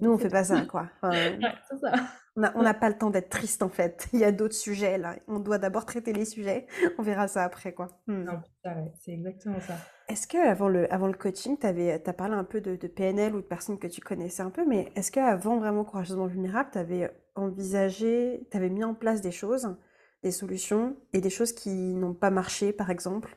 [0.00, 0.86] nous on C'est fait pas ça quoi».
[1.02, 1.38] Enfin, Ouais,
[1.68, 1.92] c'est ça.
[2.36, 4.08] On n'a pas le temps d'être triste en fait.
[4.12, 5.16] Il y a d'autres sujets là.
[5.28, 6.66] On doit d'abord traiter les sujets,
[6.98, 7.88] on verra ça après quoi.
[8.06, 9.74] C'est ça, ouais, c'est exactement ça.
[10.08, 13.40] Est-ce qu'avant le avant le coaching, tu as parlé un peu de de PNL ou
[13.40, 17.10] de personnes que tu connaissais un peu, mais est-ce qu'avant vraiment Courageusement vulnérable, tu avais
[17.34, 19.76] envisagé, tu avais mis en place des choses,
[20.22, 23.36] des solutions et des choses qui n'ont pas marché par exemple?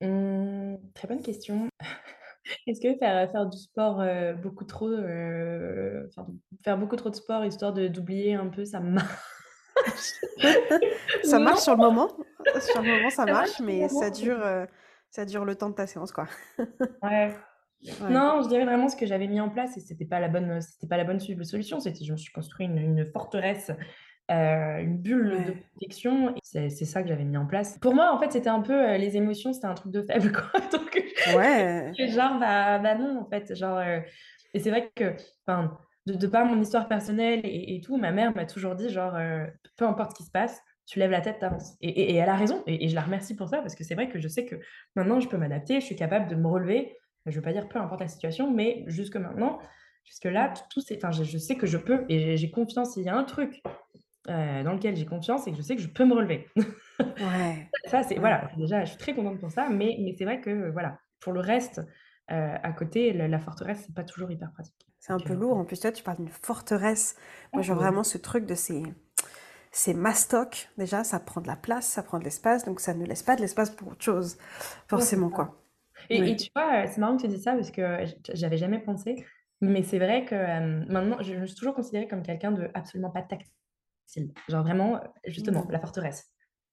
[0.00, 1.68] Mmh, très bonne question.
[2.66, 6.26] Est-ce que faire, faire du sport, heu, beaucoup trop, enfin,
[6.64, 9.06] faire beaucoup trop de sport histoire de d'oublier un peu, ça marche?
[11.22, 12.08] Ça Non, marche sur le moment,
[12.60, 14.66] sur le moment ça ça marche marche, mais ça dure, heu,
[15.10, 16.26] ça dure le temps de ta séance, quoi.
[17.02, 17.34] ouais.
[18.00, 18.08] Ouais.
[18.10, 20.60] Non, je dirais vraiment ce que j'avais mis en place et c'était pas la bonne,
[20.60, 21.80] c'était pas la bonne solution.
[21.80, 23.70] C'était je me suis construit une une forteresse,
[24.30, 27.78] heu, une bulle de protection c'est ça que j'avais mis en place.
[27.80, 30.32] Pour moi, en fait, c'était un peu, heu, les émotions, c'était un truc de faible,
[30.52, 31.98] quoi, donc Ouais.
[31.98, 34.02] genre, bah bah, non, en fait, genre, heu
[34.54, 35.14] et c'est vrai que,
[35.46, 38.88] enfin, de de par mon histoire personnelle et et tout, ma mère m'a toujours dit
[38.90, 39.14] genre,
[39.76, 42.16] «Peu importe ce qui se passe, tu lèves la tête, tu avances» et et et
[42.16, 44.18] elle a raison et et je la remercie pour ça parce que c'est vrai que
[44.18, 44.56] je sais que
[44.96, 47.78] maintenant je peux m'adapter, je suis capable de me relever je veux pas dire peu
[47.78, 49.58] importe la situation, mais jusque maintenant,
[50.04, 52.94] jusque-là, t tout c'est enfin, je je sais que je peux et j'ai confiance.
[52.94, 53.62] S'il y a un truc,
[54.28, 56.48] heu, dans lequel j'ai confiance, c'est que je sais que je peux me relever.
[57.18, 57.74] Ouais.
[57.86, 60.70] Ça, c'est voilà, déjà, je suis très contente pour ça, mais mais c'est vrai que,
[60.70, 61.84] voilà, pour le reste, heu,
[62.62, 64.86] à côté, la la forteresse, c'est pas toujours hyper pratique.
[65.00, 65.56] C'est un peu heu, lourd.
[65.56, 67.16] En plus, toi, tu parles d'une forteresse.
[67.54, 68.82] Moi, j'ai vraiment ce truc de ces
[69.72, 70.70] ces mastocs.
[70.78, 73.36] Déjà, ça prend de la place, ça prend de l'espace, donc ça ne laisse pas
[73.36, 74.38] de l'espace pour autre chose,
[74.88, 75.62] forcément, quoi.
[76.10, 79.24] Et et tu vois, c'est marrant que tu dises ça parce que j'avais jamais pensé,
[79.60, 80.34] mais c'est vrai que,
[80.90, 83.52] maintenant, je me suis toujours considérée comme quelqu'un de absolument pas tactile.
[84.48, 85.70] Genre vraiment, heu, justement, Mmh.
[85.70, 86.26] la forteresse.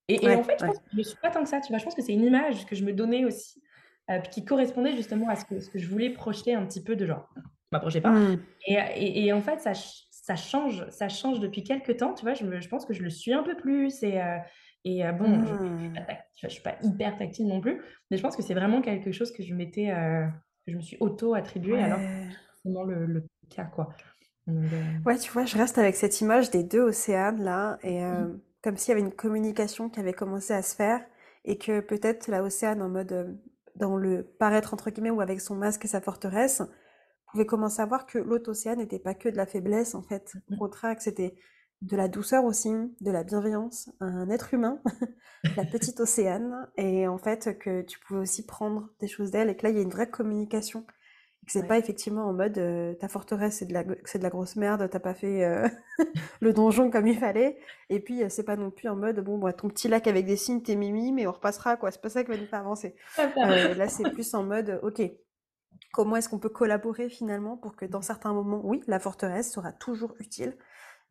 [0.07, 0.71] Et et en fait, je ouais.
[0.71, 1.79] pense que je le suis pas tant que ça, tu vois?
[1.79, 3.61] Je pense que c'est une image que je me donnais aussi,
[4.07, 6.95] puis qui correspondait justement à ce que ce que je voulais projeter un petit peu
[6.95, 7.33] de genre,
[7.71, 8.55] m'approchez pas Mmh.
[8.67, 12.33] et et et en fait, ça ça change ça change depuis quelque temps, tu vois?
[12.35, 14.39] Je me je pense que je le suis un peu plus et heu
[14.85, 16.15] et heu, bon, je pas Mmh.
[16.49, 19.43] suis pas hyper tactile non plus, mais je pense que c'est vraiment quelque chose que
[19.43, 19.87] je m'étais,
[20.65, 22.05] que je me suis auto-attribué alors que
[22.63, 23.89] c'est le le cas, quoi.
[24.47, 28.03] Donc heu, Ouais, tu vois, je reste avec cette image des 2 océans là et
[28.09, 31.05] mmh heu, comme s'il y avait une communication qui avait commencé à se faire
[31.45, 33.37] et que peut-être la Océane en mode, heu,
[33.75, 36.61] dans le «paraître» entre guillemets ou avec son masque et sa forteresse,
[37.31, 40.37] pouvait commencer à voir que l'autre océan n'était pas que de la faiblesse en fait.
[40.49, 40.57] Au mh.
[40.57, 41.35] contraire, que c'était
[41.81, 44.81] de la douceur aussi, de la bienveillance, un être humain,
[45.57, 49.57] la petite Océane et en fait que tu pouvais aussi prendre des choses d'elle et
[49.57, 50.85] que là, il y a une vraie communication
[51.45, 52.59] que c'est pas effectivement en mode,
[52.99, 55.47] ta forteresse c'est de la c'est de la grosse merde, tu pas fait,
[56.41, 57.57] le donjon comme il fallait
[57.89, 60.37] et puis, c'est pas non plus en mode: «Bon, bah, ton petit lac avec des
[60.37, 61.91] cygnes, t'es mimi, mais on repassera quoi».
[61.91, 62.95] C'est pas ça qui va nous faire avancer.
[63.15, 63.27] Ça.
[63.75, 65.01] là, c'est plus en mode, OK,
[65.93, 69.71] comment est-ce qu'on peut collaborer finalement pour que dans certains moments, oui, la forteresse sera
[69.71, 70.57] toujours utile,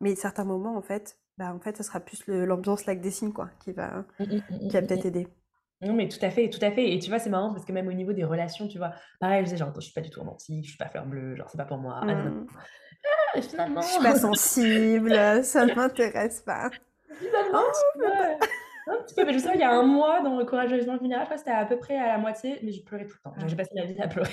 [0.01, 3.11] mais certains moments en fait, bah, en fait, ça sera plus le l'ambiance lac des
[3.33, 5.27] quoi, qui va Mmh mh, mmh qui va mmh peut-être aider.
[5.81, 7.71] Non, mais tout à fait, tout à fait et tu vois, c'est marrant parce que
[7.71, 8.93] même au niveau des relations, tu vois?
[9.19, 11.35] Pareil, je disais genre: «Je suis pas du tout romantique, je suis pas fleur bleue,
[11.35, 11.99] genre c'est pas pour moi.
[12.01, 12.47] Ah non, non, Mmh.
[13.05, 16.71] ah, Je finalement, suis pas sensible, ça ne m'intéresse pas.
[17.19, 18.37] finalement, Un
[18.87, 19.23] un petit peu».
[19.25, 21.77] Mais je me souviens, il y a un mois dans Courageusement vulnérable, c'était à peu
[21.77, 23.37] près à la moitié, mais je pleurais tout le temps.
[23.47, 24.31] J'ai passé ma vie à pleurer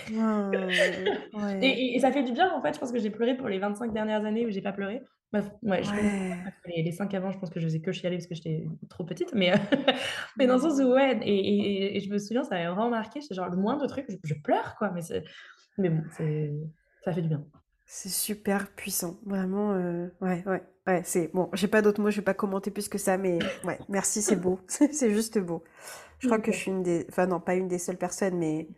[0.53, 1.69] et Ouais.
[1.69, 2.75] et et ça fait du bien, en fait.
[2.75, 5.03] Je pense que j'ai pleuré pour les 25 dernières années où j'ai pas pleuré.
[5.63, 8.35] Ouais, je les les 5 avant, je pense que je faisais que chialer parce que
[8.35, 9.57] j'étais trop petite, mais heu,
[10.37, 13.21] mais dans le sens où ouais et et je me souviens, ça m'avait vraiment marqué.
[13.21, 15.25] J'étais genre le moindre truc, je je pleure, quoi, mais c'est
[15.79, 16.53] mais bon, c'est
[17.05, 17.47] ça fait du bien.
[17.85, 22.17] C'est super puissant, vraiment, heu, ouais, ouais, ouais, c'est bon, j'ai pas d'autres mots, je
[22.17, 25.65] vais pas commenter plus que ça, mais ouais, merci, c'est beau, c'est juste beau.
[26.19, 28.69] Je crois que je suis une des enfin non, pas une des seules personnes, mais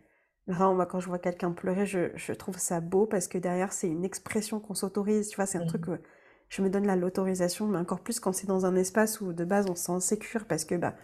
[0.47, 3.73] vraiment, moi, quand je vois quelqu'un pleurer, je je trouve ça beau parce que derrière,
[3.73, 5.45] c'est une expression qu'on s'autorise, tu vois?
[5.47, 5.89] C'est un truc, Mmh.
[5.89, 6.01] heu,
[6.49, 9.67] je me donne l'autorisation, mais encore plus quand c'est dans un espace où de base
[9.69, 10.95] on se sent sécure parce que, bah,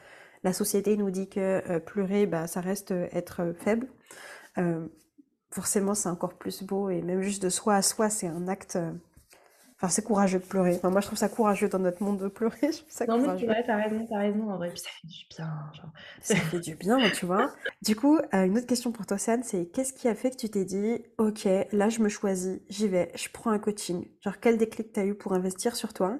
[0.43, 3.87] la société nous dit que, heu, pleurer, bah, ça reste, heu, être, heu, faible.
[5.51, 8.77] Forcément, c'est encore plus beau et même juste de soi à soi, c'est un acte,
[9.81, 10.75] enfin, c'est courageux de pleurer.
[10.77, 13.17] Enfin, moi, je trouve ça courageux dans notre monde de pleurer, je trouve ça Non,
[13.19, 13.45] mais courageux.
[13.45, 15.91] vrai, tu as raison, tu as raison en vrai, puis ça fait du bien, genre.
[16.21, 17.53] Ça fait du bien, tu vois?
[17.81, 20.35] Du coup, heu, une autre question pour toi, Océane, c'est qu'est-ce qui a fait que
[20.37, 24.07] tu t'es dit: «OK, là, je me choisis, j'y vais, je prends un coaching»?
[24.21, 26.19] Genre, quel déclic tu as eu pour investir sur toi?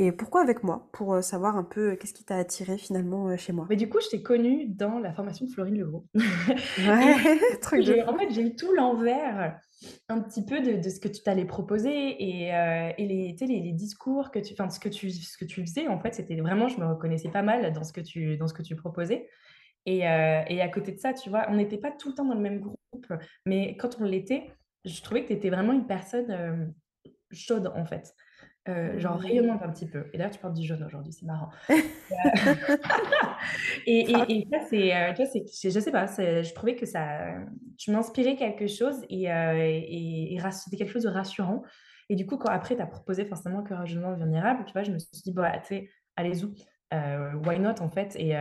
[0.00, 0.88] Et pourquoi avec moi?
[0.92, 3.66] Pour, heu, savoir un peu, heu, qu'est-ce qui t'a attiré finalement, heu, chez moi?
[3.68, 6.06] Mais du coup, je t'ai connue dans la formation de Florine Legros
[6.78, 9.60] Ouais, truc de en fait, j'ai eu tout l'envers
[10.08, 13.72] un petit peu de de ce que tu t'allais proposer et et les les les
[13.72, 16.68] discours que tu enfin, ce que tu ce que tu faisais, en fait, c'était vraiment
[16.68, 19.28] je me reconnaissais pas mal dans ce que tu dans ce que tu proposais
[19.84, 22.34] et et à côté de ça, tu vois, on n'était pas tout le temps dans
[22.34, 23.12] le même groupe,
[23.44, 24.50] mais quand on l'était,
[24.86, 26.74] je trouvais que tu étais vraiment une personne,
[27.32, 28.14] chaude, en fait,
[28.98, 31.50] genre rayonnante un petit peu et d'ailleurs, tu portes du jaune aujourd'hui, c'est marrant.
[33.86, 34.26] Et Grave.
[34.28, 37.34] et et ça, c'est, c'est je sais pas, je trouvais que ça
[37.78, 41.62] tu m'inspirais quelque chose et heu et et c'était quelque chose de rassurant
[42.10, 44.98] et du coup, quand après tu as proposé forcément Courageusement vulnérable, tu vois, je me
[44.98, 46.44] suis dit: «Bah, tu sais, allez-y,
[46.92, 48.16] heu, why not?» en fait?
[48.16, 48.34] Et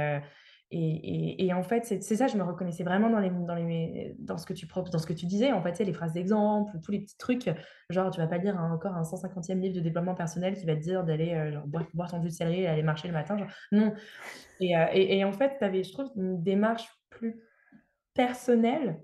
[0.71, 4.37] Et, et, en fait, c'est ça, je me reconnaissais vraiment dans, les, dans, les, dans,
[4.37, 5.51] ce, que tu, dans ce que tu disais.
[5.51, 7.49] En fait, les phrases d'exemple, tous les petits trucs.
[7.89, 10.81] Genre, tu vas pas lire encore un 150e livre de développement personnel qui va te
[10.81, 11.59] dire d'aller euh,
[11.95, 13.35] boire, ton jus de céleri et aller marcher le matin.
[13.35, 13.93] Genre, non.
[14.59, 17.41] Et, euh, et, en fait, tu avais, je trouve, une démarche plus
[18.13, 19.01] personnelle.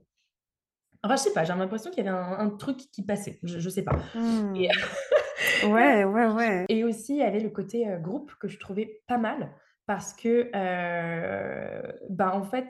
[1.01, 3.39] Enfin, je sais pas, j'ai l'impression qu'il y avait un, truc qui passait.
[3.41, 3.97] Je, je sais pas.
[4.13, 4.53] Mmh.
[5.71, 6.65] ouais, ouais, ouais.
[6.69, 9.49] Et aussi, il y avait le côté euh, groupe que je trouvais pas mal
[9.85, 10.49] parce que,
[12.09, 12.67] bah, en fait,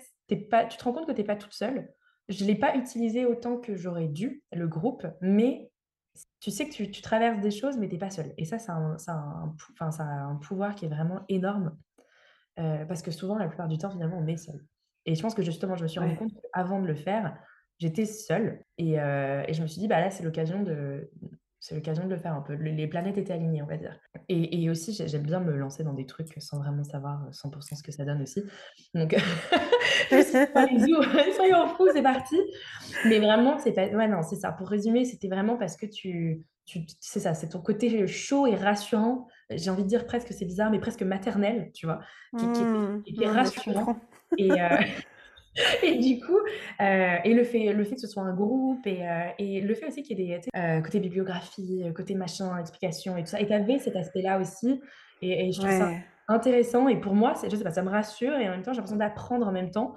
[0.50, 1.90] pas, tu te rends compte que tu n'es pas toute seule.
[2.28, 5.70] Je ne l'ai pas utilisé autant que j'aurais dû, le groupe, mais
[6.40, 8.34] tu sais que tu, traverses des choses, mais tu n'es pas seule.
[8.38, 11.78] Et ça, ça a, un, ça, a un, pouvoir qui est vraiment énorme,
[12.56, 14.66] parce que souvent, la plupart du temps, finalement, on est seul.
[15.06, 17.38] Et je pense que justement, je me suis rendu compte qu'avant de le faire,
[17.78, 18.64] j'étais seule.
[18.78, 21.12] Et, et, je me suis dit, bah là, c'est l'occasion de,
[21.66, 22.54] c'est l'occasion de le faire un peu.
[22.54, 24.00] Les planètes étaient alignées, on va dire.
[24.30, 27.82] Et, aussi, j'aime bien me lancer dans des trucs sans vraiment savoir 100% euh, ce
[27.82, 28.44] que ça donne aussi.
[28.94, 29.16] Donc,
[31.36, 32.36] soyons fous, c'est parti.
[33.06, 33.88] Mais vraiment, c'est pas.
[33.88, 34.52] Ouais, non, c'est ça.
[34.52, 36.44] Pour résumer, c'était vraiment parce que tu.
[36.68, 39.28] tu c'est ça, c'est ton côté chaud et rassurant.
[39.50, 42.00] J'ai envie de dire presque, c'est bizarre, mais presque maternel, tu vois,
[42.38, 43.32] qui, qui, est, mmh.
[43.32, 43.98] rassurant.
[44.38, 44.78] Et, euh,
[45.84, 46.38] et du coup,
[46.82, 49.74] euh, et le fait, le fait que ce soit un groupe et, euh, et le
[49.74, 53.40] fait aussi qu'il y ait des euh, côté bibliographie, côté machin, explication et tout ça.
[53.40, 54.82] Et tu avais cet aspect-là aussi.
[55.22, 55.92] Et, je trouve ça
[56.28, 56.88] intéressant.
[56.88, 58.98] Et pour moi, je sais pas, ça me rassure et en même temps, j'ai l'impression
[58.98, 59.96] d'apprendre en même temps,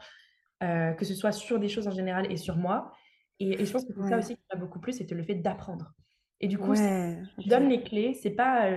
[0.60, 2.92] que ce soit sur des choses en général et sur moi.
[3.40, 5.92] Et, je pense que c'est ça aussi qui m'a beaucoup plu, c'était le fait d'apprendre.
[6.40, 8.70] Et du coup, je donne les clés, c'est pas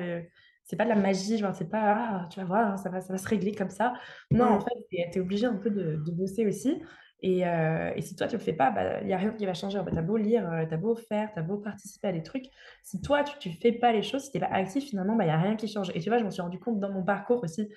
[0.72, 3.02] c'est pas de la magie, genre, c'est pas, ah, tu vas voir, hein, ça, va,
[3.02, 3.92] ça va se régler comme ça.
[4.32, 6.82] Non, en fait, tu es, obligé un peu de, de bosser aussi.
[7.22, 9.46] Et, euh, et, si toi, tu le fais pas, il bah, n'y a rien qui
[9.46, 9.82] va changer.
[9.86, 12.24] Tu as beau lire, euh, tu as beau faire, tu as beau participer à des
[12.24, 12.46] trucs.
[12.84, 15.18] Si toi, tu ne fais pas les choses, si tu n'es pas actif, finalement, il
[15.18, 15.92] bah, n'y a rien qui change.
[15.94, 17.68] Et tu vois, je m'en suis rendu compte dans mon parcours aussi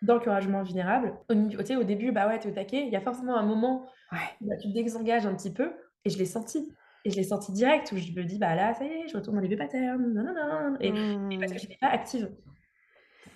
[0.00, 1.14] d'encouragement vulnérable.
[1.28, 2.86] Au, au début, bah ouais, tu es au taquet.
[2.86, 5.72] Il y a forcément un moment où bah, tu te désengages un petit peu.
[6.04, 6.72] Et je l'ai senti.
[7.04, 9.16] Et je l'ai senti direct où je me dis, bah là, ça y est, je
[9.16, 10.12] retourne dans les vieux patterns.
[10.14, 10.76] Non, non, non.
[10.80, 12.30] Et, parce que je n'étais pas active.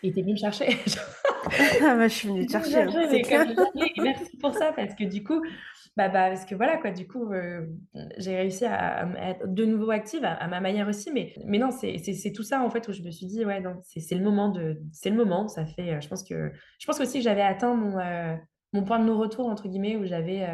[0.03, 0.69] Et t'es venu me chercher.
[1.83, 2.83] ah bah, je suis venue te chercher.
[2.83, 3.51] Hein,
[4.03, 5.43] merci pour ça, parce que du coup,
[5.97, 7.67] bah, bah, parce que voilà, quoi, du coup, euh,
[8.17, 11.11] j'ai réussi à, être de nouveau active à, ma manière aussi.
[11.13, 14.15] Mais, mais non, c'est tout ça, en fait, où je me suis dit, ouais, c'est
[14.15, 14.81] le moment de.
[14.93, 15.49] C'est le moment.
[15.49, 15.95] Ça fait.
[15.95, 16.53] Euh, je pense que.
[16.79, 18.37] Je pense aussi que j'avais atteint mon, euh,
[18.73, 20.47] mon point de non-retour, entre guillemets, où j'avais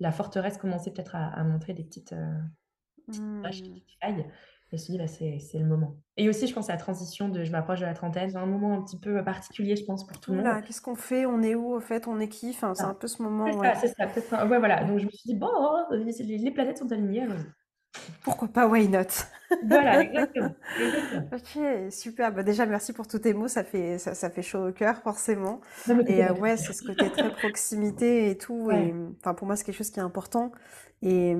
[0.00, 2.14] la forteresse commençait peut-être à, montrer des petites,
[3.06, 3.42] petites mmh.
[4.00, 4.26] failles.
[4.70, 5.96] Je me suis dit, bah, c'est le moment.
[6.16, 8.30] Et aussi, je pense à la transition de je m'approche de la trentaine.
[8.30, 10.62] C'est un moment un petit peu particulier, je pense, pour tout le monde.
[10.64, 11.26] Qu'est-ce qu'on fait?
[11.26, 12.08] On est où, au fait?
[12.08, 12.50] On est qui?
[12.50, 13.46] Enfin, C'est un peu ce moment.
[13.80, 14.46] C'est ça, c'est ça.
[14.46, 14.82] Ouais, voilà.
[14.84, 15.48] Donc, je me suis dit, bon,
[15.92, 17.26] les, planètes sont alignées.
[18.22, 19.02] Pourquoi pas Why Not?
[19.68, 20.54] Voilà, exactement.
[21.32, 22.32] ok, super.
[22.32, 23.46] Bah, déjà, merci pour tous tes mots.
[23.46, 25.60] Ça fait, ça, ça fait chaud au cœur, forcément.
[26.08, 28.70] et euh, ouais, c'est ce côté très proximité et tout.
[29.20, 30.50] Enfin, pour moi, c'est quelque chose qui est important.
[31.02, 31.36] Et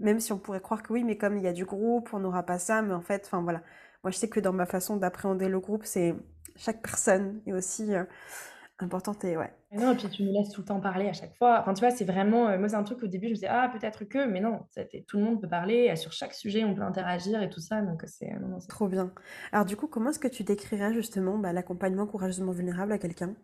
[0.00, 2.18] même si on pourrait croire que oui, mais comme il y a du groupe, on
[2.18, 2.82] n'aura pas ça.
[2.82, 3.62] Mais en fait, enfin voilà.
[4.02, 6.14] Moi, je sais que dans ma façon d'appréhender le groupe, c'est
[6.56, 8.04] chaque personne est aussi euh,
[8.80, 9.52] importante et ouais.
[9.74, 11.60] Non, et puis tu me laisses tout le temps parler à chaque fois.
[11.60, 12.48] Enfin, tu vois, c'est vraiment.
[12.48, 14.60] Euh, moi, c'est un truc au début, je me disais, ah, peut-être que, mais non,
[15.08, 15.94] tout le monde peut parler.
[15.96, 17.80] Sur chaque sujet, on peut interagir et tout ça.
[17.80, 18.32] Donc, c'est.
[18.68, 19.12] Trop bien.
[19.50, 23.34] Alors, du coup, comment est-ce que tu décrirais justement bah, l'accompagnement courageusement vulnérable à quelqu'un?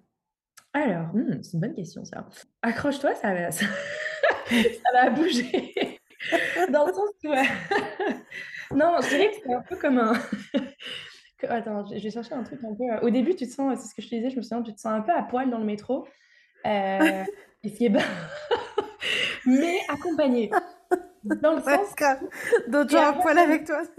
[0.74, 2.28] Alors, hmm, c'est une bonne question, ça.
[2.62, 3.64] Accroche-toi, ça, ça,
[4.50, 5.98] ça va bouger.
[6.70, 8.74] Dans le sens où...
[8.74, 10.12] non, je dirais que c'est un peu comme un...
[11.46, 12.84] Attends, je vais chercher un truc un peu...
[12.84, 14.62] Euh, au début, tu te sens, c'est ce que je te disais, je me souviens,
[14.62, 16.06] tu te sens un peu à poil dans le métro.
[16.66, 17.24] Euh,
[17.62, 18.04] et ce qui est bien...
[19.46, 20.50] mais accompagné.
[21.24, 21.94] Dans le sens...
[22.68, 23.82] D'autres gens à poil avec toi.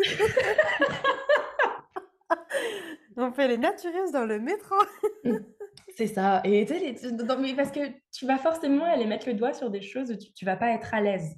[3.17, 4.75] On fait les natureuses dans le métro.
[5.95, 6.41] C'est ça.
[6.45, 6.65] Et
[7.39, 7.79] mais parce que
[8.13, 10.71] tu vas forcément aller mettre le doigt sur des choses où tu, tu vas pas
[10.71, 11.35] être à l'aise.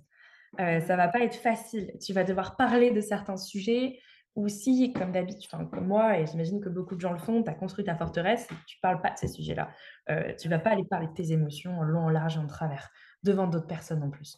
[0.59, 1.93] Euh, ça va pas être facile.
[1.99, 3.99] Tu vas devoir parler de certains sujets.
[4.35, 7.49] Ou si, comme d'habitude, comme moi, et j'imagine que beaucoup de gens le font, tu
[7.49, 9.69] as construit ta forteresse et tu parles pas de ces sujets-là.
[10.09, 12.47] Euh, tu vas pas aller parler de tes émotions en long, en large et en
[12.47, 12.89] travers,
[13.23, 14.37] devant d'autres personnes en plus.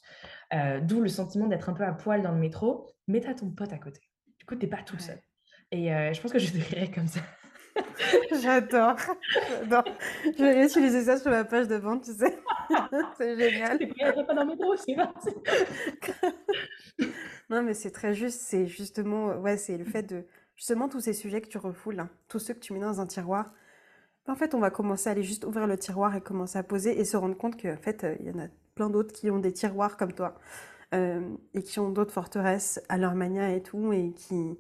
[0.54, 3.36] Euh, d'où le sentiment d'être un peu à poil dans le métro, mais tu as
[3.36, 4.02] ton pote à côté.
[4.40, 5.20] Du coup, tu n'es pas tout seul.
[5.72, 7.22] Et euh, je pense que je décrirais comme ça.
[8.42, 8.96] J'adore.
[10.26, 12.38] Je vais utiliser ça sur ma page de vente, tu sais.
[13.18, 13.80] c'est génial.
[14.26, 14.96] pas dans métro, c'est
[17.54, 18.42] Non, mais c'est très juste.
[18.42, 22.10] C'est justement, ouais, c'est le fait de, justement, tous ces sujets que tu refoules, hein,
[22.28, 23.54] tous ceux que tu mets dans un tiroir.
[24.28, 27.00] En fait, on va commencer à aller juste ouvrir le tiroir et commencer à poser
[27.00, 29.40] et se rendre compte qu'en fait, euh, il y en a plein d'autres qui ont
[29.40, 30.40] des tiroirs comme toi
[30.96, 34.60] euh, et qui ont d'autres forteresses à leur manière et tout et qui,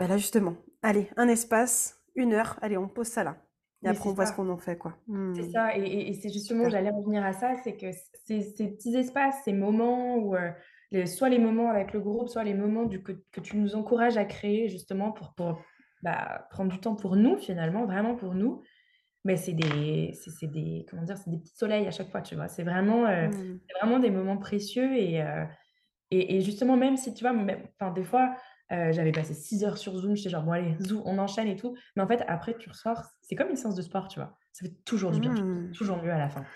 [0.00, 3.36] ben là justement, allez, un espace une heure, allez, on pose ça là.
[3.84, 4.96] Et Mais après, on voit ce qu'on en fait, quoi.
[5.32, 5.50] C'est Mmh.
[5.52, 7.92] ça et et et c'est justement j'allais revenir à ça, c'est que
[8.24, 10.34] ces ces petits espaces, ces moments où,
[10.92, 13.76] les soit les moments avec le groupe, soit les moments du que que tu nous
[13.76, 15.64] encourages à créer justement pour pour,
[16.02, 18.62] bah, prendre du temps pour nous finalement, vraiment pour nous,
[19.24, 21.18] mais c'est des c'est c'est des comment dire?
[21.18, 22.48] C'est des petits soleils à chaque fois, tu vois?
[22.48, 23.58] C'est vraiment, heu, Mmh.
[23.68, 25.46] c'est vraiment des moments précieux et heu
[26.10, 27.34] et et justement même si tu vois,
[27.80, 28.36] enfin des fois,
[28.72, 31.56] heu, j'avais passé 6 heures sur Zoom, j'étais genre: «Bon allez, zou on enchaîne et
[31.56, 34.38] tout», mais en fait après tu ressors, c'est comme une séance de sport, tu vois?
[34.52, 35.76] Ça fait toujours du bien, Mmh.
[35.76, 36.48] toujours mieux à la fin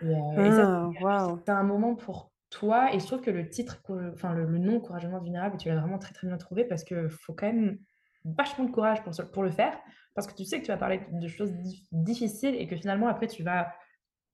[0.00, 3.30] et heu et ça, c'est Ah, as un moment pour toi et je trouve que
[3.32, 3.82] le titre
[4.14, 7.10] enfin le le nom «Courageusement vulnérable», tu l'as vraiment très, très bien trouvé parce qu'il
[7.10, 7.78] faut quand même
[8.24, 9.78] vachement de courage pour pour le faire,
[10.14, 13.08] parce que tu sais que tu vas parler de choses dif difficiles et que finalement
[13.08, 13.72] après tu vas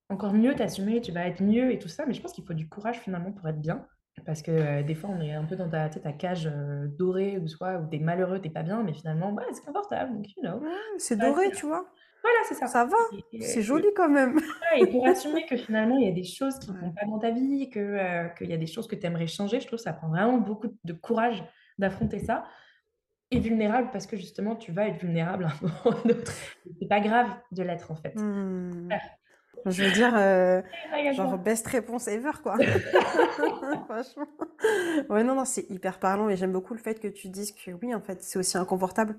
[0.09, 2.53] encore mieux t'assumer, tu vas être mieux et tout ça, mais je pense qu'il faut
[2.55, 3.87] du courage finalement pour être bien.
[4.25, 4.51] Parce que,
[4.81, 7.77] heu, des fois on est un peu dans ta ta cage, heu, dorée ou soit
[7.79, 10.43] où tu es malheureux, tu es pas bien, mais finalement, ouais, c'est confortable donc you
[10.43, 10.61] know,
[10.97, 11.85] c'est doré, tu vois?
[12.23, 12.97] Voilà, c'est ça Ça va,
[13.39, 14.39] c'est joli quand même.
[14.79, 16.79] et pour assumer que finalement il y a des choses qui Ouais.
[16.81, 19.27] vont pas dans ta vie, que, heu, qu'il y a des choses que tu aimerais
[19.27, 21.43] changer, je trouve que ça prend vraiment beaucoup de courage
[21.77, 22.45] d'affronter ça
[23.31, 25.97] et vulnérable parce que justement tu vas être vulnérable à un moment
[26.67, 28.15] ou c'est pas grave de l'être en fait.
[28.15, 28.97] Mmh.
[29.65, 30.63] Je veux dire, heu,
[31.11, 32.57] genre best réponse ever, quoi.
[33.87, 34.27] Franchement.
[35.09, 37.71] Ouais, non, non, c'est hyper parlant et j'aime beaucoup le fait que tu dises que
[37.71, 39.17] oui, en fait, c'est aussi inconfortable.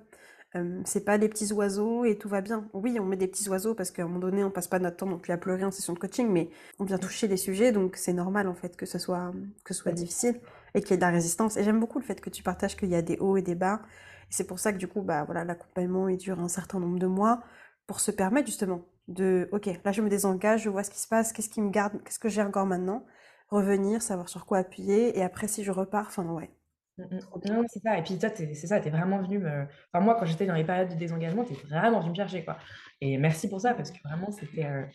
[0.55, 2.69] Hem, c'est pas des petits oiseaux et tout va bien.
[2.73, 4.97] Oui, on met des petits oiseaux parce qu'à un moment donné, on passe pas notre
[4.97, 7.73] temps non plus à pleurer en session de coaching, mais on vient toucher les sujets,
[7.73, 9.33] donc c'est normal, en fait, que ce soit,
[9.65, 10.41] que ce soit difficile
[10.75, 11.57] et qu'il y ait de la résistance.
[11.57, 13.55] Et j'aime beaucoup le fait que tu partages qu'il y a des hauts et des
[13.55, 13.83] bas.
[14.31, 16.99] Et c'est pour ça que du coup, bah voilà, l'accompagnement, il dure un certain nombre
[16.99, 17.43] de mois
[17.87, 21.09] pour se permettre justement de, ok, là je me désengage, je vois ce qui se
[21.09, 23.05] passe, qu'est-ce qui me garde, qu'est-ce que j'ai encore maintenant,
[23.49, 26.51] revenir, savoir sur quoi appuyer, et après si je repars, enfin ouais.
[27.21, 27.55] Trop bien.
[27.55, 30.17] Non, c'est ça et puis toi, c'est ça, tu es vraiment venu me enfin moi,
[30.19, 32.57] quand j'étais dans les périodes de désengagement, tu es vraiment venu me chercher, quoi
[33.01, 34.87] et merci pour ça parce que vraiment c'était, heu,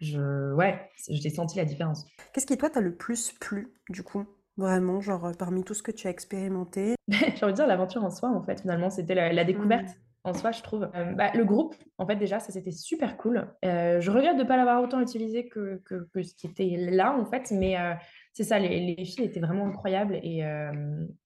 [0.00, 2.06] je ouais, j'ai senti la différence.
[2.32, 4.26] Qu'est-ce qui toi t'a le plus plu du coup?
[4.56, 6.94] Vraiment, genre euh, parmi tout ce que tu as expérimenté?
[7.08, 9.96] J'ai envie de dire l'aventure en soi, en fait, finalement, c'était la la découverte.
[10.24, 10.88] En soi, je trouve.
[10.94, 13.46] Hem, bah, le groupe, en fait, déjà, ça, c'était super cool.
[13.64, 17.16] Heu, je regrette de pas l'avoir autant utilisé que que que ce qui était là,
[17.16, 17.94] en fait, mais heu,
[18.32, 20.44] c'est ça, les les filles étaient vraiment incroyables et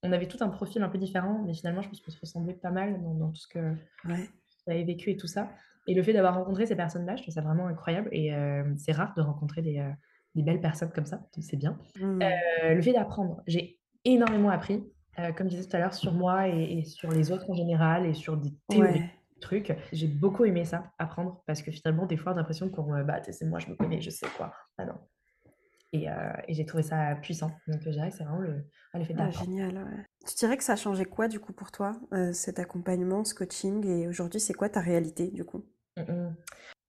[0.02, 2.54] on avait tout un profil un peu différent, mais finalement, je pense qu'on se ressemblait
[2.54, 3.58] pas mal dans dans tout ce que
[4.04, 4.28] Ouais.
[4.66, 5.48] on avait vécu et tout ça
[5.88, 8.30] et le fait d'avoir rencontré ces personnes-là, je trouve ça vraiment incroyable et
[8.76, 9.82] c'est rare de rencontrer des,
[10.34, 11.78] belles personnes comme ça, donc c'est bien.
[11.98, 14.84] Heu, le fait d'apprendre, j'ai énormément appris,
[15.18, 17.54] heu, comme je disais tout à l'heure, sur moi et et sur les autres en
[17.54, 19.10] général et sur des théories, Ouais.
[19.40, 19.72] trucs.
[19.92, 23.22] J'ai beaucoup aimé ça, apprendre, parce que finalement, des fois, on a l'impression qu'on, bah,
[23.22, 24.52] c'est moi, je me connais, je sais quoi.
[24.78, 24.94] Ah non
[25.92, 26.12] et heu
[26.48, 29.30] et j'ai trouvé ça puissant, donc je dirais que c'est vraiment le le fait Ah,
[29.30, 30.04] génial, ouais.
[30.26, 33.34] Tu dirais que ça a changé quoi du coup pour toi, euh, cet accompagnement, ce
[33.34, 35.64] coaching, et aujourd'hui c'est quoi ta réalité du coup?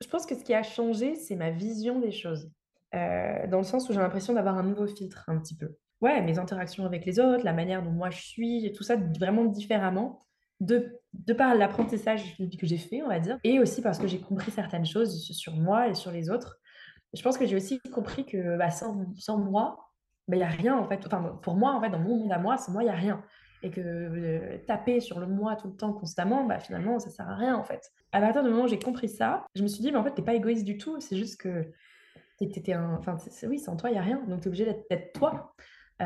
[0.01, 2.51] Je pense que ce qui a changé, c'est ma vision des choses,
[2.93, 5.77] dans le sens où j'ai l'impression d'avoir un nouveau filtre un petit peu.
[6.01, 9.45] Ouais, mes interactions avec les autres, la manière dont moi je suis tout ça vraiment
[9.45, 10.25] différemment,
[10.61, 14.19] de de par l'apprentissage que j'ai fait, on va dire et aussi parce que j'ai
[14.21, 16.59] compris certaines choses su sur moi et sur les autres.
[17.13, 19.91] Je pense que j'ai aussi compris que, bah, sans sans moi,
[20.27, 21.05] bah, il y a rien en fait.
[21.05, 22.93] Enfin, pour moi, en fait, dans mon monde à moi, sans moi, il y a
[22.95, 23.23] rien
[23.63, 27.27] et que, heu, taper sur le moi tout le temps constamment, bah, finalement, ça sert
[27.29, 27.81] à rien en fait.
[28.13, 30.13] À partir du moment où j'ai compris ça, je me suis dit: «Mais en fait,
[30.15, 31.71] tu es pas égoïste du tout, c'est juste que
[32.41, 35.13] es un enfin, oui, sans toi, il y a rien, donc tu es obligé d'être
[35.13, 35.55] toi».
[36.01, 36.05] Heu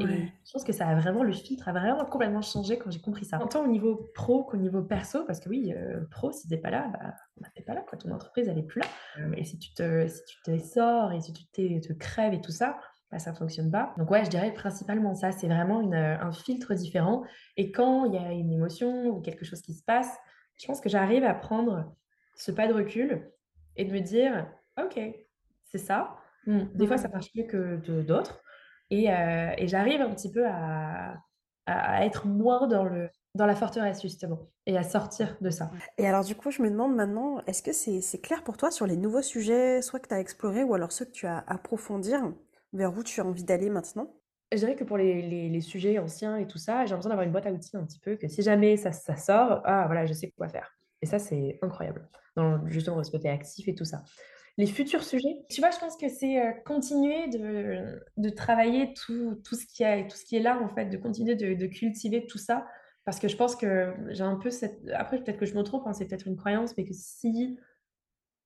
[0.00, 3.00] et je pense que ça a vraiment le filtre a vraiment complètement changé quand j'ai
[3.00, 3.42] compris ça.
[3.42, 6.58] Autant au niveau pro qu'au niveau perso, parce que oui, heu, pro, si tu es
[6.58, 8.86] pas là, bah bah, tu es pas là quoi, ton entreprise, elle est plus là.
[9.16, 12.34] Hem et si tu te si tu te sors et si tu t'es te crèves
[12.34, 12.78] et tout ça,
[13.10, 13.94] bah, ça fonctionne pas.
[13.96, 17.22] Donc ouais, je dirais principalement ça, c'est vraiment une, un filtre différent
[17.56, 20.14] et quand il y a une émotion ou quelque chose qui se passe,
[20.60, 21.94] je pense que j'arrive à prendre
[22.36, 23.32] ce pas de recul
[23.76, 24.46] et de me dire:
[24.78, 25.00] «OK,
[25.64, 26.16] c'est ça.
[26.46, 28.41] Mmh, des fois ça marche mieux que d'autres
[28.92, 34.02] et heu et j'arrive un petit peu à être moins dans le dans la forteresse
[34.02, 35.70] justement et à sortir de ça.
[35.96, 38.86] Et alors du coup, je me demande maintenant, est-ce que c'est clair pour toi sur
[38.86, 41.54] les nouveaux sujets, soit que tu as explorés ou alors ceux que tu as à
[41.54, 42.32] approfondir,
[42.72, 44.14] vers où tu as envie d'aller maintenant?
[44.52, 47.24] Je dirais que pour les les les sujets anciens et tout ça, j'ai l'impression d'avoir
[47.24, 50.04] une boîte à outils un petit peu que si jamais ça ça sort, ah voilà,
[50.04, 53.84] je sais quoi faire et ça, c'est incroyable dans justement ce côté actif et tout
[53.84, 54.04] ça.
[54.58, 59.36] Les futurs sujets, tu vois, je pense que c'est, heu, continuer de de travailler tout
[59.44, 61.66] tout ce qui a tout ce qui est là, en fait, de continuer de de
[61.66, 62.66] cultiver tout ça
[63.04, 65.86] parce que je pense que j'ai un peu cette après peut-être que je me trompe,
[65.86, 67.58] hein, c'est peut-être une croyance, mais que si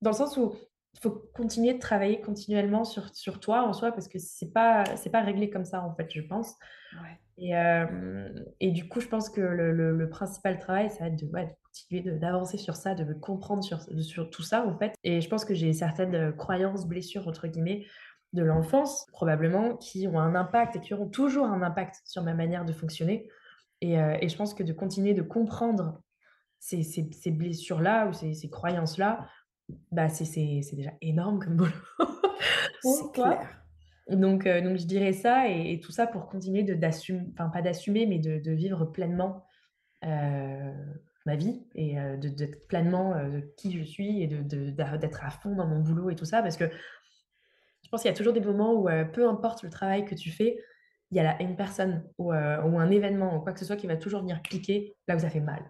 [0.01, 0.55] dans le sens où
[0.93, 4.83] il faut continuer de travailler continuellement sur sur toi, en soi, parce que c'est pas
[5.11, 6.55] pas réglé comme ça, en fait, je pense.
[6.93, 7.19] Ouais.
[7.37, 8.29] Et, euh,
[8.59, 11.27] et du coup, je pense que le, le- le principal travail, ça va être de,
[11.27, 14.93] ouais, de continuer d'avancer sur ça, de me comprendre sur, sur tout ça, en fait.
[15.03, 17.85] Et je pense que j'ai certaines euh, croyances, blessures, entre guillemets,
[18.33, 22.33] de l'enfance, probablement, qui ont un impact et qui auront toujours un impact sur ma
[22.33, 23.29] manière de fonctionner.
[23.81, 26.01] Et, euh, et je pense que de continuer de comprendre
[26.59, 29.27] ces, ces, ces blessures-là ou ces, ces croyances-là,
[29.91, 30.25] bah, c'est
[30.73, 31.71] déjà énorme comme boulot
[32.81, 33.61] C'est clair.
[34.09, 37.61] Donc, heu, donc je dirais ça et tout ça pour continuer de d'assumer enfin pas
[37.61, 39.45] d'assumer, mais de vivre pleinement,
[40.05, 40.73] heu,
[41.25, 43.15] ma vie et de d'être pleinement,
[43.57, 46.41] qui je suis et d'être à fond dans mon boulot et tout ça.
[46.43, 46.65] Parce que
[47.83, 50.31] je pense qu'il y a toujours des moments où, peu importe le travail que tu
[50.31, 50.57] fais,
[51.11, 53.97] il y a une personne ou un événement ou quoi que ce soit qui va
[53.97, 55.63] toujours venir piquer là où ça fait mal.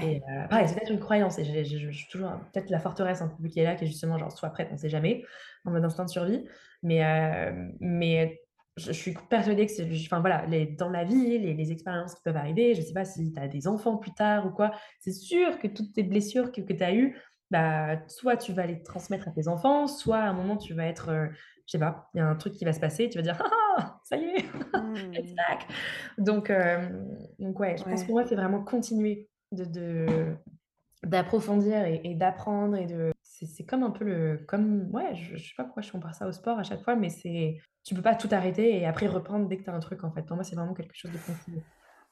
[0.00, 0.76] Et Ouais, heu, pareil, c'est ouais.
[0.76, 3.74] peut-être une croyance et je suis toujours peut-être la forteresse un peu qui est là,
[3.76, 5.24] qui est justement genre: «Sois prête, on sait jamais»,
[5.64, 6.44] en mode instinct de survie.
[6.82, 8.40] Mais heu, mais
[8.76, 12.14] je je suis persuadée que c'est enfin voilà, les dans la vie, les les expériences
[12.16, 14.72] qui peuvent arriver, je sais pas si tu as des enfants plus tard ou quoi,
[15.00, 17.16] c'est sûr que toutes tes blessures que que tu as eues,
[17.50, 20.86] bah, soit tu vas les transmettre à tes enfants, soit à un moment tu vas
[20.86, 21.30] être, heu,
[21.66, 23.38] je sais pas, il y a un truc qui va se passer, tu vas dire:
[23.40, 24.00] «Ah ah!
[24.04, 24.36] Ça y est,
[25.16, 25.66] it's Hmm, back!»
[26.18, 28.08] donc hem, donc ouais, je pense que ouais.
[28.08, 29.30] pour moi, c'est vraiment continuer
[29.62, 30.34] de
[31.04, 35.48] d'approfondir et et d'apprendre et de c'est comme un peu le comme ouais, je je
[35.48, 38.02] sais pas pourquoi je compare ça au sport à chaque fois, mais c'est tu peux
[38.02, 40.22] pas tout arrêter et après reprendre dès que tu as un truc, en fait.
[40.22, 41.62] Pour moi, c'est vraiment quelque chose de continu.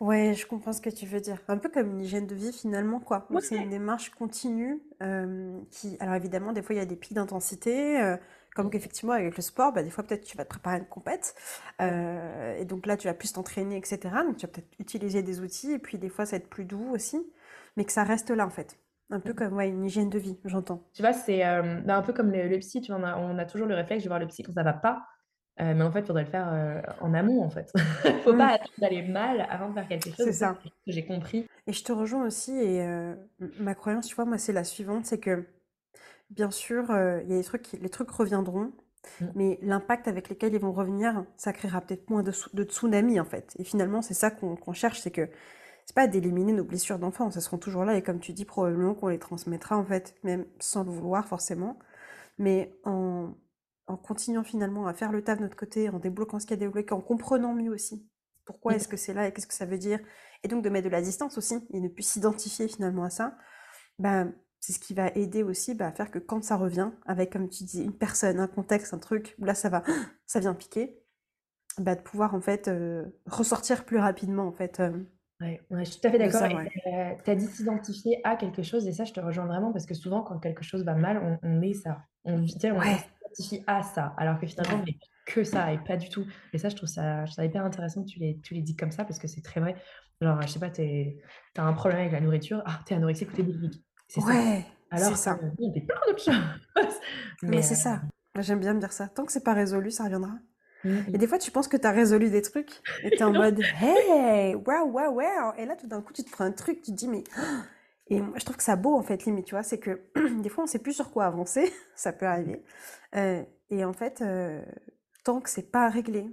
[0.01, 1.39] Ouais, je comprends ce que tu veux dire.
[1.49, 3.27] Un peu comme une hygiène de vie finalement, quoi.
[3.41, 7.15] C'est une démarche continue euh, qui, alors évidemment, des fois il y a des pics
[7.15, 8.17] d'intensité, euh,
[8.55, 10.87] comme qu'effectivement avec le sport, bah, des fois peut-être tu vas te préparer à une
[10.87, 11.35] compète,
[11.81, 14.25] euh, et donc là tu vas plus t'entraîner, etc.
[14.25, 16.65] Donc tu vas peut-être utiliser des outils, et puis des fois ça va être plus
[16.65, 17.19] doux aussi,
[17.77, 18.79] mais que ça reste là en fait.
[19.11, 20.83] Un peu comme ouais, une hygiène de vie, j'entends.
[20.95, 23.01] Tu vois, c'est, hem, bah, un peu comme le le psy, tu vois?
[23.01, 25.07] On a on a toujours le réflexe de voir le psy quand ça va pas,
[25.61, 27.73] heu, mais en fait, il faudrait le faire, en amont, en fait.
[28.25, 31.47] Faut pas Mm, attendre d'aller mal avant de faire quelque chose c'est ça, j'ai compris.
[31.67, 33.15] Et je te rejoins aussi, et euh,
[33.59, 35.47] ma croyance, tu vois, moi c'est la suivante, c'est que
[36.37, 38.73] bien sûr, euh, il y a des trucs, qui- les trucs reviendront,
[39.21, 39.33] Mmh.
[39.35, 43.25] mais l'impact avec lesquels ils vont revenir, ça créera peut-être moins de, de tsunami en
[43.27, 43.55] fait.
[43.59, 45.29] Et finalement, c'est ça qu'on cherche, c'est que
[45.87, 48.95] c'est pas d'éliminer nos blessures d'enfant, ça seront toujours là et comme tu dis, probablement
[48.95, 51.79] qu'on les transmettra en fait, même sans le vouloir forcément,
[52.39, 53.35] mais en,
[53.87, 56.63] en continuant finalement à faire le taf de notre côté, en débloquant ce qu'il y
[56.63, 58.07] a débloqué, en comprenant mieux aussi
[58.45, 58.89] pourquoi est-ce Mmh.
[58.89, 60.01] que c'est là et qu'est-ce que ça veut dire,
[60.43, 63.37] et donc de mettre de la distance aussi et ne plus s'identifier finalement à ça,
[63.99, 67.33] ben c'est ce qui va aider aussi bah, à faire que quand ça revient, avec
[67.33, 69.83] comme tu dis, une personne, un contexte, un truc, où là ça va,
[70.27, 71.03] ça vient piquer,
[71.79, 74.93] bah, de pouvoir en fait euh, ressortir plus rapidement en fait euh,
[75.41, 76.49] Ouais, ouais, je suis tout à fait d'accord
[77.25, 79.95] tu as dit s'identifier à quelque chose et ça, je te rejoins vraiment parce que
[79.95, 82.05] souvent quand quelque chose va mal, on on met ça.
[82.25, 84.97] On s'identifie à ça, alors que finalement, n'est
[85.27, 87.65] que ça et pas du tout et ça, je trouve ça je trouve ça hyper
[87.65, 89.75] intéressant que tu l'aies tu dit comme ça parce que c'est très vrai.
[90.21, 90.83] Genre, je sais pas, tu
[91.57, 93.83] as un problème avec la nourriture, ah, tu es anorexique ou tu es boulimique.
[94.13, 94.23] C'est.
[94.25, 95.39] Ouais, c'est Alors que, ça.
[96.19, 96.35] choses.
[97.43, 98.03] Mais Mais c'est ça.
[98.35, 99.09] Moi, J'aime bien me dire ça.
[99.09, 100.33] Tant que c'est pas résolu, ça reviendra.
[100.85, 103.33] mmh Et des fois, tu penses que tu as résolu des trucs et t'es en
[103.33, 105.55] mode Hey, waouh, waouh, waouh.
[105.57, 107.25] Et là, tout d'un coup, tu te prends un truc, tu te dis, mais.
[108.09, 109.63] Et moi, je trouve que ça beau, en fait, limite, tu vois.
[109.63, 110.03] C'est que
[110.43, 111.73] des fois, on sait plus sur quoi avancer.
[111.97, 112.63] ça peut arriver.
[113.15, 114.63] Euh, et en fait, euh,
[115.25, 116.27] tant que c'est pas réglé,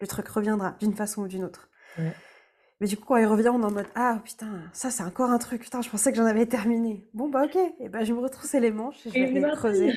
[0.00, 1.70] le truc reviendra d'une façon ou d'une autre.
[1.96, 2.12] Ouais.
[2.80, 5.30] Mais du coup, quand il revient, on est en mode Ah putain, ça, c'est encore
[5.30, 5.62] un truc.
[5.62, 7.08] Putain, je pensais que j'en avais terminé.
[7.12, 7.58] Bon, bah, ok.
[7.80, 9.92] Et ben, je me retrousse les manches et je vais aller creuser.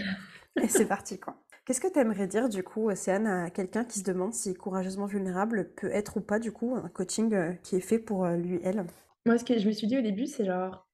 [0.62, 1.38] Et c'est parti, quoi.
[1.66, 5.06] Qu'est-ce que tu aimerais dire, du coup, Océane, à quelqu'un qui se demande si courageusement
[5.06, 8.36] vulnérable peut être ou pas, du coup, un coaching euh, qui est fait pour euh,
[8.36, 8.86] lui, elle?
[9.28, 10.88] Moi, ce que je me suis dit au début, c'est genre: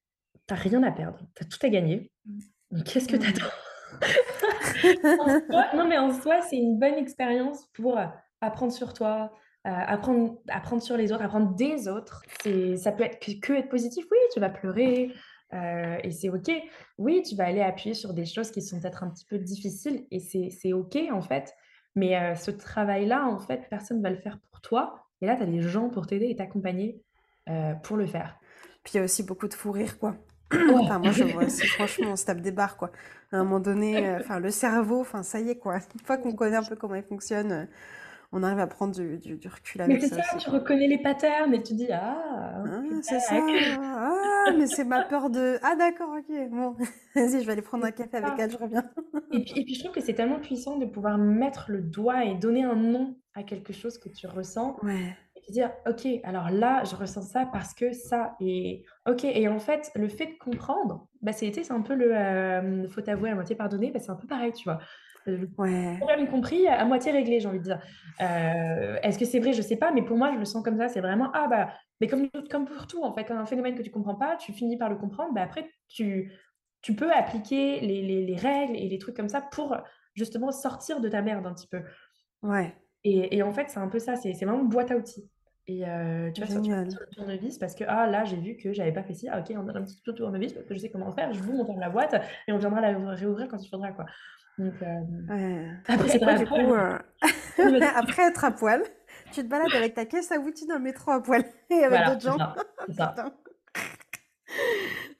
[0.46, 2.12] «Tu as rien à perdre, tu as tout à gagner,
[2.72, 3.46] donc qu'est-ce que tu attends?»
[5.20, 8.06] En soi non, mais en soi, c'est une bonne expérience pour, heu,
[8.42, 9.32] apprendre sur toi,
[9.68, 12.24] heu, apprendre apprendre sur les autres, apprendre des autres.
[12.42, 14.06] C'est ça peut être que que être positif.
[14.12, 15.14] Oui, tu vas pleurer,
[15.54, 16.52] heu et c'est OK.
[16.98, 20.06] Oui, tu vas aller appuyer sur des choses qui sont peut-être un petit peu difficiles
[20.12, 21.54] et c'est c'est OK, en fait.
[21.96, 25.44] Mais heu, ce travail-là, en fait, personne va le faire pour toi et là, tu
[25.44, 27.02] as des gens pour t'aider et t'accompagner,
[27.84, 28.38] pour le faire.
[28.84, 30.16] Puis il y a aussi beaucoup de fou rire, quoi.
[30.70, 32.92] Enfin, moi, je vois franchement, on se tape des barres, quoi.
[33.32, 35.76] À un moment donné, euh, le cerveau, enfin, ça y est, quoi.
[35.94, 37.66] Une fois qu'on connaît un peu comment il fonctionne, euh,
[38.32, 40.50] on arrive à prendre du, du- du recul Mais avec c'est ça ça, aussi, tu
[40.50, 40.52] quoi.
[40.52, 43.36] reconnais les patterns et tu dis: «Ah, Ah, c'est ça.
[43.36, 43.78] tac».
[43.80, 45.58] Ah, mais c'est ma peur de...
[45.64, 46.50] Ah, d'accord, ok.
[46.50, 46.76] Bon,
[47.16, 48.40] vas-y, je vais aller prendre un C'est café avec ça.
[48.40, 48.90] elle, je reviens.
[49.32, 52.26] Et puis et puis je trouve que c'est tellement puissant de pouvoir mettre le doigt
[52.26, 55.18] et donner un nom à quelque chose que tu ressens Ouais.
[55.36, 59.48] et te dire: «OK, alors là, je ressens ça parce que ça» et OK et
[59.50, 63.08] en fait, le fait de comprendre, bah, c'est tu c'est un peu le, hem, faut
[63.10, 64.80] avouer à moitié pardonner, bah, c'est un peu pareil, tu vois?
[65.28, 66.08] Le Ouais.
[66.08, 67.82] problème compris, à moitié réglé, j'ai envie de dire.
[68.22, 69.54] Heu, est-ce que c'est vrai?
[69.54, 70.88] Je sais pas, mais pour moi, je le sens comme ça.
[70.90, 73.92] C'est vraiment: «Ah bah» mais comme comme pour tout, en fait, un phénomène que tu
[73.92, 76.32] comprends pas, tu finis par le comprendre, bah, après tu
[76.82, 79.78] tu peux appliquer les les les règles et les trucs comme ça pour
[80.16, 81.82] justement sortir de ta merde un petit peu.
[82.42, 82.76] Ouais.
[83.04, 85.30] Et et en fait, c'est un peu ça, c'est vraiment une boîte à outils.
[85.68, 86.62] Et heu, tu vois, sur
[87.02, 89.54] le tournevis parce que: «Ah là, j'ai vu que j'avais pas fait ci, ah OK,
[89.58, 91.90] on donne un petit tournevis parce que je sais comment faire, je vous montre la
[91.90, 92.16] boîte
[92.48, 94.06] et on viendra la réouvrir quand il faudra, quoi».
[94.58, 94.82] Donc
[95.88, 97.00] après être quoi à du poil coup, heu,
[97.62, 97.94] oui, vas-y.
[97.96, 98.84] après être à poil,
[99.32, 102.04] tu te balades avec ta caisse à outils dans le métro à poil et avec
[102.04, 102.38] Voilà, d'autres gens?
[102.38, 102.56] ça,
[102.88, 103.16] c'est ça.
[103.16, 103.34] Putain.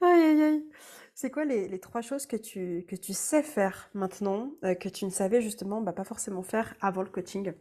[0.00, 0.64] Aïe, aïe, aïe.
[1.14, 4.88] C'est quoi les les 3 choses que tu que tu sais faire maintenant, heu, que
[4.88, 7.52] tu ne savais justement, bah, pas forcément faire avant le coaching?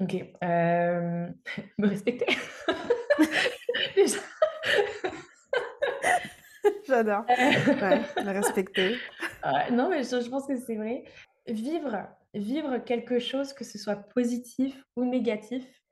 [0.00, 1.34] OK, hem,
[1.78, 2.26] me respecter?
[3.96, 4.18] Déjà.
[6.90, 7.24] J'adore.
[7.80, 9.06] Ouais, le respecter.
[9.72, 11.04] Non, mais je je pense que c'est vrai.
[11.48, 15.82] Vivre vivre quelque chose, que ce soit positif ou négatif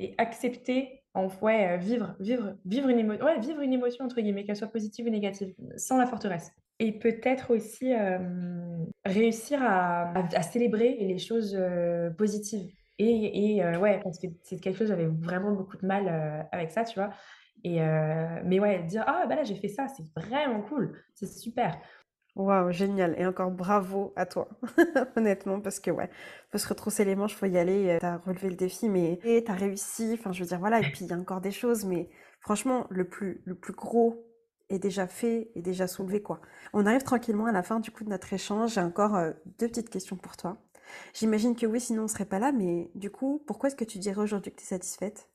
[0.00, 4.20] et accepter en ouais, heu, vivre vivre vivre une émo ouais, «vivre une émotion» entre
[4.20, 6.52] guillemets, qu'elle soit positive ou négative, sans la forteresse.
[6.80, 12.70] Et peut-être aussi, hem, réussir à à célébrer les choses, heu, positives.
[12.98, 16.84] Et et ouais, parce que c'est quelque chose, j'avais vraiment beaucoup de mal, avec ça,
[16.84, 17.10] tu vois?
[17.64, 21.26] Et heu, mais ouais, dire: «Ah bah là, j'ai fait ça, c'est vraiment cool, c'est
[21.26, 21.80] super».
[22.36, 24.48] Waouh, génial et encore bravo à toi,
[25.16, 26.10] honnêtement, parce que ouais,
[26.50, 29.20] faut se retrousser les manches, faut y aller, heu, tu as relevé le défi, mais
[29.22, 31.40] et tu as réussi, enfin, je veux dire, voilà et puis il y a encore
[31.40, 32.10] des choses, mais
[32.40, 33.44] franchement, le plus
[33.76, 34.26] gros
[34.68, 36.40] est déjà fait, est déjà soulevé, quoi.
[36.72, 38.74] On arrive tranquillement à la fin, du coup, de notre échange.
[38.74, 40.58] J'ai encore, heu, 2 petites questions pour toi.
[41.14, 43.98] J'imagine que oui, sinon on serait pas là, mais du coup, pourquoi est-ce que tu
[43.98, 45.28] dirais aujourd'hui que tu es satisfaite?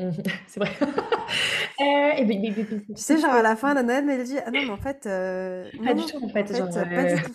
[0.46, 0.70] C'est vrai.
[2.18, 2.54] Et beh
[2.94, 5.04] Tu sais, genre à la fin, la nana, elle dit: «Ah non, mais en fait,
[5.84, 7.32] Pas du tout, en en fait, genre, fait, heu, pas du tout».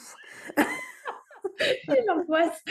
[1.88, 2.61] quelle angoisse!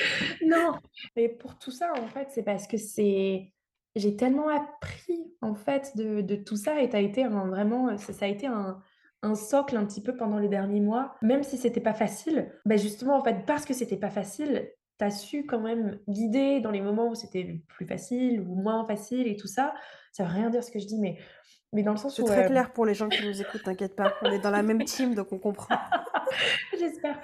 [0.44, 0.74] Non,
[1.16, 3.52] mais pour tout ça, en fait, c'est parce que c'est
[3.96, 8.12] j'ai tellement appris, en fait, de de tout ça et as été un vraiment, ça
[8.12, 8.80] ça a été un
[9.22, 11.14] un socle un petit peu pendant les derniers mois.
[11.22, 14.68] Même si c'était pas facile, bah, justement, en fait, parce que c'était pas facile,
[14.98, 18.86] tu as su quand même guider dans les moments où c'était plus facile ou moins
[18.86, 19.74] facile et tout ça.
[20.12, 21.18] Ça veut rien dire ce que je dis, mais
[21.72, 23.64] mais dans le sens C'est où, très heu clair pour les gens qui nous écoutent,
[23.64, 24.16] t'inquiète pas.
[24.22, 25.76] On est dans la même team, donc on comprend.
[26.78, 27.20] J'espère.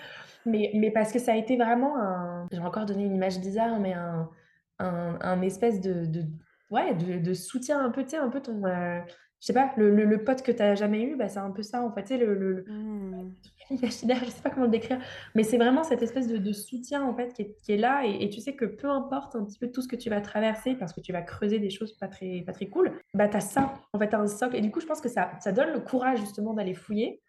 [0.47, 3.39] Mais mais parce que ça a été vraiment un je vais encore donner une image
[3.41, 4.31] bizarre, mais un
[4.79, 6.25] un un espèce de de
[6.71, 9.03] ouais, de de soutien un peu, tu sais, un peu ton, heu,
[9.41, 11.63] je sais pas, le le le pote que tu jamais eu, bah, c'est un peu
[11.63, 13.35] ça, en fait, tu sais, le le le Mmh.
[13.71, 14.99] Je sais pas comment le décrire,
[15.35, 18.05] mais c'est vraiment cette espèce de de soutien, en fait, qui est qui est là
[18.07, 20.21] et et tu sais que peu importe un petit peu tout ce que tu vas
[20.21, 23.37] traverser, parce que tu vas creuser des choses pas très pas très cool, bah, tu
[23.37, 25.33] as ça, en fait, tu as un socle et du coup, je pense que ça
[25.41, 27.23] ça donne le courage justement d'aller fouiller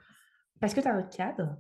[0.60, 1.58] parce que tu as un cadre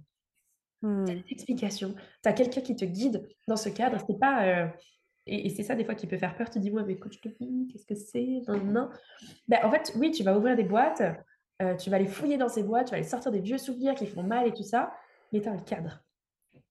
[1.05, 3.97] tu as des explications, tu as quelqu'un qui te guide dans ce cadre.
[4.07, 4.69] C'est pas, heu
[5.27, 6.49] et et c'est ça des fois qui peut faire peur.
[6.49, 8.41] Tu te dis: «Ouais, mais coach de vie, qu'est-ce que c'est?
[8.47, 8.89] Nin».
[9.47, 11.01] Bah, en fait, oui, tu vas ouvrir des boîtes,
[11.61, 13.95] heu, tu vas aller fouiller dans ces boîtes, tu vas aller sortir des vieux souvenirs
[13.95, 14.93] qui font mal et tout ça,
[15.31, 16.03] mais tu as un cadre.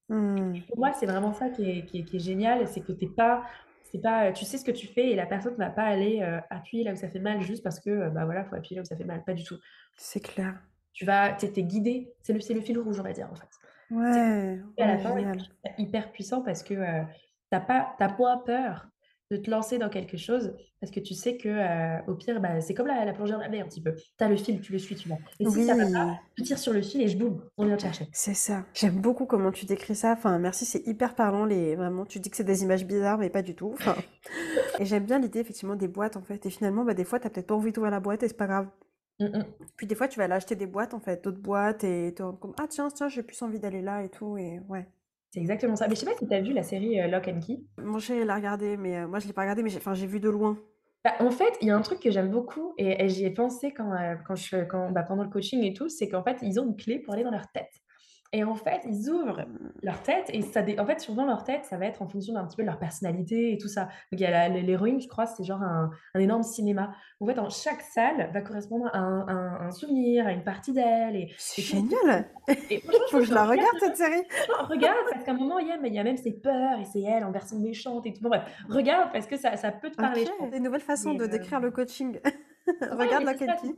[0.08, 0.60] Mmh.
[0.68, 3.04] Pour moi, c'est vraiment ça qui est qui est qui est génial, c'est que tu
[3.04, 3.44] es pas
[3.90, 6.40] c'est pas, tu sais ce que tu fais et la personne va pas aller, heu,
[6.50, 8.82] appuyer là où ça fait mal juste parce que, heu, bah, voilà, faut appuyer là
[8.82, 9.56] où ça fait mal, pas du tout.
[9.96, 10.60] C'est clair.
[10.92, 13.12] Tu vas tu es tu es guidé, c'est le c'est le fil rouge, on va
[13.12, 13.48] dire, en fait.
[13.90, 15.38] Ouais, à la ouais, fin et génial.
[15.38, 17.06] puis hyper puissant parce que, heu,
[17.50, 18.88] tu as pas tu as moins peur
[19.30, 22.60] de te lancer dans quelque chose parce que tu sais que, heu, au pire, bah,
[22.60, 23.94] c'est comme la la plongée dans la mer un petit peu.
[23.96, 26.18] Tu as le fil, tu le suis, tu vas et si ça va pas, Oui,
[26.36, 28.06] tu tires sur le fil et j boum, on vient te chercher.
[28.12, 28.66] c'est ça.
[28.74, 30.12] J'aime beaucoup comment tu décris ça.
[30.12, 33.30] Enfin, merci, c'est hyper parlant les vraiment, tu dis que c'est des images bizarres, mais
[33.30, 33.70] pas du tout.
[33.72, 33.96] Enfin
[34.78, 37.26] et j'aime bien l'idée effectivement des boîtes, en fait et finalement, bah, des fois, tu
[37.28, 38.68] as peut-être pas envie d'ouvrir la boîte et c'est pas grave.
[39.18, 39.70] Mmh mh.
[39.76, 42.22] Puis des fois, tu vas aller acheter des boîtes, en fait, d'autres boîtes et te
[42.22, 44.88] rendre compte: «Ah tiens, tiens, j'ai plus envie d'aller là et tout» et ouais.
[45.30, 45.88] C'est exactement ça.
[45.88, 47.64] Mais je sais pas si tu as vu la série, heu, Lock& Key?
[47.78, 50.20] Mon chéri l'a regardé, mais heu, moi je l'ai pas regardé, mais j'ai j'ai vu
[50.20, 50.56] de loin.
[51.04, 53.30] Bah, en fait, il y a un truc que j'aime beaucoup et et j'y ai
[53.30, 56.38] pensé quand, heu, quand je quand, bah, pendant le coaching et tout, c'est qu'en fait,
[56.42, 57.72] ils ont une clé pour aller dans leur tête
[58.32, 59.44] et en fait, ils ouvrent
[59.82, 62.32] leur tête et ça dé en fait, souvent leur tête, ça va être en fonction
[62.34, 63.82] d'un petit peu de leur personnalité et tout ça.
[63.84, 66.92] Donc il y a l'héroïne, je crois, c'est genre un un énorme cinéma.
[67.20, 70.72] En fait, dans chaque salle va correspondre à un un un souvenir, à une partie
[70.72, 72.30] d'elle et C'est génial!
[72.70, 74.22] et Faut que je la regarde cette série.
[74.68, 76.78] regarde parce qu'à un moment, il y a mais il y a même ses peurs
[76.78, 78.22] et c'est elle en version méchante et tout.
[78.22, 80.48] Bon bref, regarde parce que ça ça peut te parler, OK, je pense.
[80.50, 82.18] c'est une nouvelle façon Mais de heu, décrire le coaching.
[82.90, 83.74] Regarde ça, Key.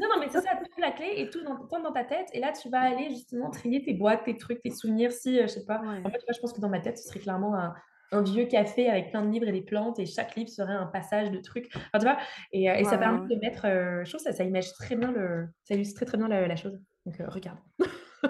[0.00, 2.40] non, non, mais c'est ça, tu la clé et tout dans dans ta tête et
[2.40, 5.46] là, tu vas aller justement trier tes boîtes, tes trucs, tes souvenirs si, heu, je
[5.48, 5.82] sais pas.
[6.04, 7.74] En fait, vois, je pense que dans ma tête, ce serait clairement un
[8.12, 10.86] un vieux café avec plein de livres et des plantes et chaque livre serait un
[10.86, 11.66] passage de trucs.
[11.92, 12.18] Enfin, tu vois?
[12.52, 15.48] Et et ça permet de mettre, heu, je trouve ça ça image très bien le
[15.64, 16.78] ça illustre très, très bien la la chose.
[17.04, 17.58] Donc heu, regarde.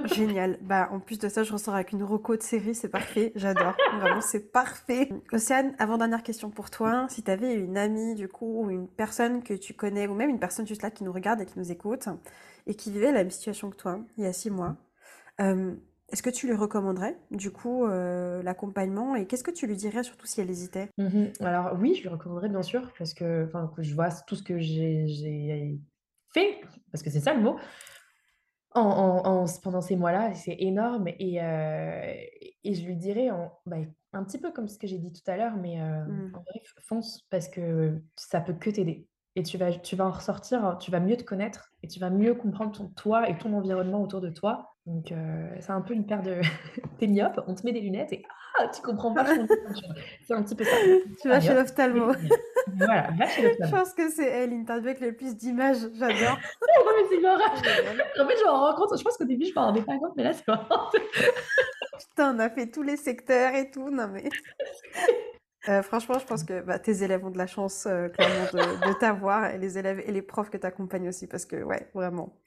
[0.05, 0.59] Génial.
[0.63, 3.33] Bah, en plus de ça, je ressors avec une reco de série, c'est parfait.
[3.35, 3.75] J'adore.
[4.01, 5.11] Vraiment, c'est parfait.
[5.33, 7.07] Océane, avant-dernière question pour toi.
[7.09, 10.31] Si tu avais une amie, du coup, ou une personne que tu connais, ou même
[10.31, 12.09] une personne juste là qui nous regarde et qui nous écoute,
[12.67, 14.77] et qui vivait la même situation que toi, il y a six mois,
[15.41, 15.75] euh,
[16.13, 20.05] est-ce que tu lui recommanderais, du coup, euh, l'accompagnement et qu'est-ce que tu lui dirais,
[20.05, 20.89] surtout si elle hésitait?
[20.99, 24.59] Mmh Alors oui, je lui recommanderais bien sûr parce que, je vois tout ce que
[24.59, 25.79] j'ai
[26.33, 26.61] fait,
[26.93, 27.57] parce que c'est ça le mot,
[28.77, 32.03] en en en pendant ces mois-là, c'est énorme et heu
[32.65, 33.31] et je lui dirais
[33.67, 33.77] bah,
[34.13, 36.31] un petit peu comme ce que j'ai dit tout à l'heure, mais heu, Mmh.
[36.33, 40.11] en vrai, fonce parce que ça peut que t'aider et tu vas tu vas en
[40.13, 43.53] ressortir, tu vas mieux te connaître et tu vas mieux comprendre ton toi et ton
[43.55, 46.41] environnement autour de toi donc heu, c'est un peu une paire de
[46.99, 48.23] tu myope, on te met des lunettes et
[48.59, 48.69] ah!
[48.75, 49.51] Tu comprends choses.
[50.27, 50.77] C'est un petit peu ça.
[51.21, 51.59] Tu vas chez myope,
[51.93, 52.13] mets l'ophtalmo.
[52.75, 55.89] Voilà, va chez Je pense que c'est elle, l'interview avec le plus d'images.
[55.95, 56.39] J'adore.
[56.87, 58.21] Non mais c'est.
[58.23, 60.13] En fait, je m'en rends compte, je pense qu'au début, je m'en rendais pas compte,
[60.17, 60.91] mais là, c'est vraiment
[61.99, 63.91] Putain, on a fait tous les secteurs et tout.
[63.91, 64.25] Non mais,
[65.69, 67.83] heu, franchement, je pense que, bah, tes élèves ont de la chance,
[68.15, 71.45] clairement de de t'avoir et les élèves et les profs que tu accompagnes aussi parce
[71.47, 72.39] que ouais, vraiment.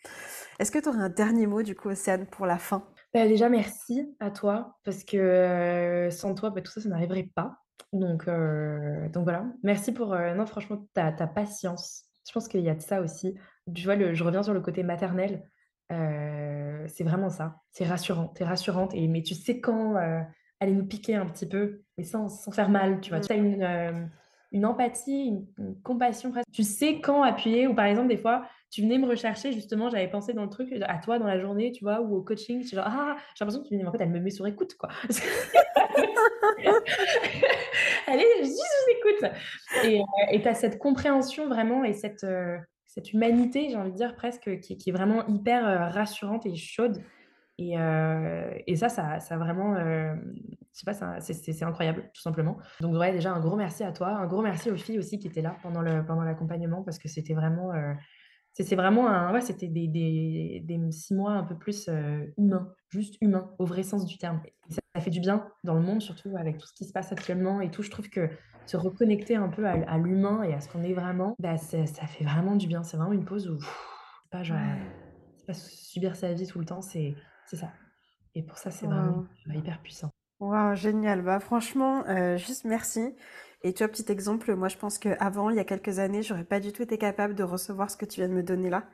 [0.59, 2.83] Est-ce que tu aurais un dernier mot, du coup, Océane, pour la fin?
[3.13, 7.29] Bah, déjà merci à toi parce que, heu, sans toi, bah, tout ça, ça n'arriverait
[7.33, 7.57] pas.
[7.93, 9.45] Donc heu, donc voilà.
[9.63, 12.03] Merci pour, heu, non franchement ta ta patience.
[12.27, 13.35] Je pense qu'il y a de ça aussi.
[13.73, 15.49] Tu vois, le je reviens sur le côté maternel,
[15.91, 17.61] heu, c'est vraiment ça.
[17.71, 19.95] C'est rassurant, tu es rassurante et mais tu sais quand,
[20.59, 23.19] aller nous piquer un petit peu, mais sans sans faire mal, tu vois?
[23.19, 23.21] Mmh.
[23.23, 24.09] Tu as une,
[24.51, 26.47] une empathie, une une compassion presque.
[26.51, 30.09] Tu sais quand appuyer ou par exemple, des fois, tu venais me rechercher justement, j'avais
[30.09, 32.01] pensé dans le truc, à toi dans la journée, tu vois?
[32.01, 34.29] Ou au coaching, genre: «Ah!» j'ai l'impression que tu «Mais en fait, elle me met
[34.29, 34.89] sur écoute, quoi».
[38.07, 39.31] Allez, je dis: «Je vous écoute»
[39.81, 40.01] et
[40.31, 44.15] et tu as cette compréhension vraiment et cette, heu, cette humanité, j'ai envie de dire
[44.15, 47.03] presque, qui est vraiment hyper, heu, rassurante et chaude.
[47.57, 47.75] Et
[48.67, 50.15] et ça, ça ça vraiment, je
[50.73, 52.57] sais pas, c'est incroyable, tout simplement.
[52.79, 55.27] Donc ouais, déjà un gros merci à toi, un gros merci aux filles aussi qui
[55.27, 57.71] étaient là pendant le pendant l'accompagnement parce que c'était vraiment,
[58.53, 59.87] c'est vraiment un c'était des
[60.63, 64.41] des 6 mois un peu plus, heu, humains, juste humains, au vrai sens du terme
[64.99, 67.61] ça fait du bien dans le monde, surtout avec tout ce qui se passe actuellement
[67.61, 67.83] et tout.
[67.83, 68.29] Je trouve que
[68.65, 71.85] se reconnecter un peu à à l'humain et à ce qu'on est vraiment, bah, ça
[72.07, 72.83] fait vraiment du bien.
[72.83, 74.79] C'est vraiment une pause où c'est pas genre,
[75.47, 77.73] pas subir sa vie tout le temps, c'est ça
[78.35, 79.27] et pour ça, c'est vraiment Waouh.
[79.53, 80.11] hyper puissant.
[80.39, 81.21] Waouh, génial.
[81.21, 83.15] Bah, franchement, heu, juste merci
[83.63, 86.45] et tu vois, petit exemple, moi, je pense qu'avant, il y a quelques années, j'aurais
[86.45, 88.85] pas du tout été capable de recevoir ce que tu viens de me donner là.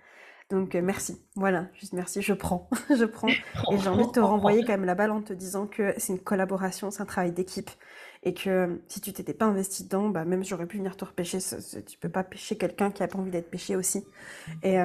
[0.49, 1.17] Donc, heu, merci.
[1.35, 3.27] Voilà, juste merci, je prends, je prends
[3.71, 6.13] et j'ai envie de te renvoyer quand même la balle en te disant que c'est
[6.13, 7.71] une collaboration, c'est un travail d'équipe
[8.23, 11.39] et que si tu t'étais pas investi dedans, bah, même j'aurais pu venir te repêcher.
[11.85, 14.03] Tu peux pas pêcher quelqu'un qui a pas envie d'être pêché aussi
[14.63, 14.77] et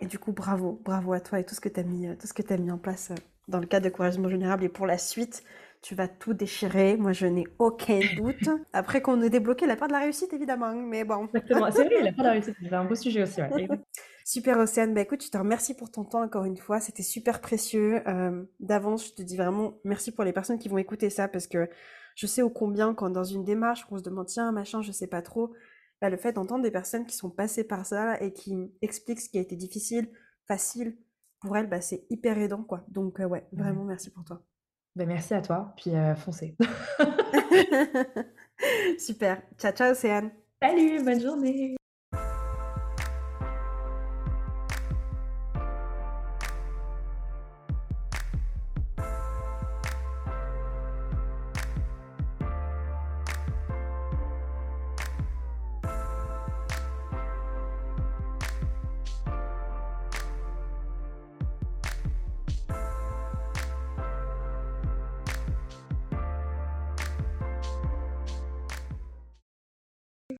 [0.00, 2.26] et du coup, bravo, bravo à toi et tout ce que tu as mis, tout
[2.26, 3.12] ce que as mis en place,
[3.48, 5.44] dans le cadre de Courageusement Vulnérable et pour la suite,
[5.82, 6.96] tu vas tout déchirer.
[6.96, 8.48] Moi, je n'ai aucun doute.
[8.72, 11.26] Après qu'on ait débloqué la part de la réussite, évidemment, mais bon.
[11.26, 11.70] Exactement.
[11.70, 13.68] C'est vrai, la part de la réussite, c'est un beau sujet aussi, ouais.
[14.24, 17.40] Super Océane, bah écoute, je te remercie pour ton temps encore une fois, c'était super
[17.40, 18.06] précieux.
[18.08, 21.46] Euh, D'avance, je te dis vraiment merci pour les personnes qui vont écouter ça parce
[21.46, 21.68] que
[22.14, 25.06] je sais ô combien quand dans une démarche on se demande tiens machin, je sais
[25.08, 25.52] pas trop,
[26.00, 29.28] bah, le fait d'entendre des personnes qui sont passées par ça et qui expliquent ce
[29.28, 30.08] qui a été difficile,
[30.46, 30.96] facile
[31.40, 32.84] pour elles, bah c'est hyper aidant quoi.
[32.88, 33.64] Donc euh, ouais, Ouais.
[33.64, 34.42] vraiment merci pour toi.
[34.94, 36.54] Bah, merci à toi, puis, heu, foncez.
[38.98, 39.42] Super.
[39.58, 40.30] Ciao ciao Océane.
[40.62, 41.76] Salut, bonne journée.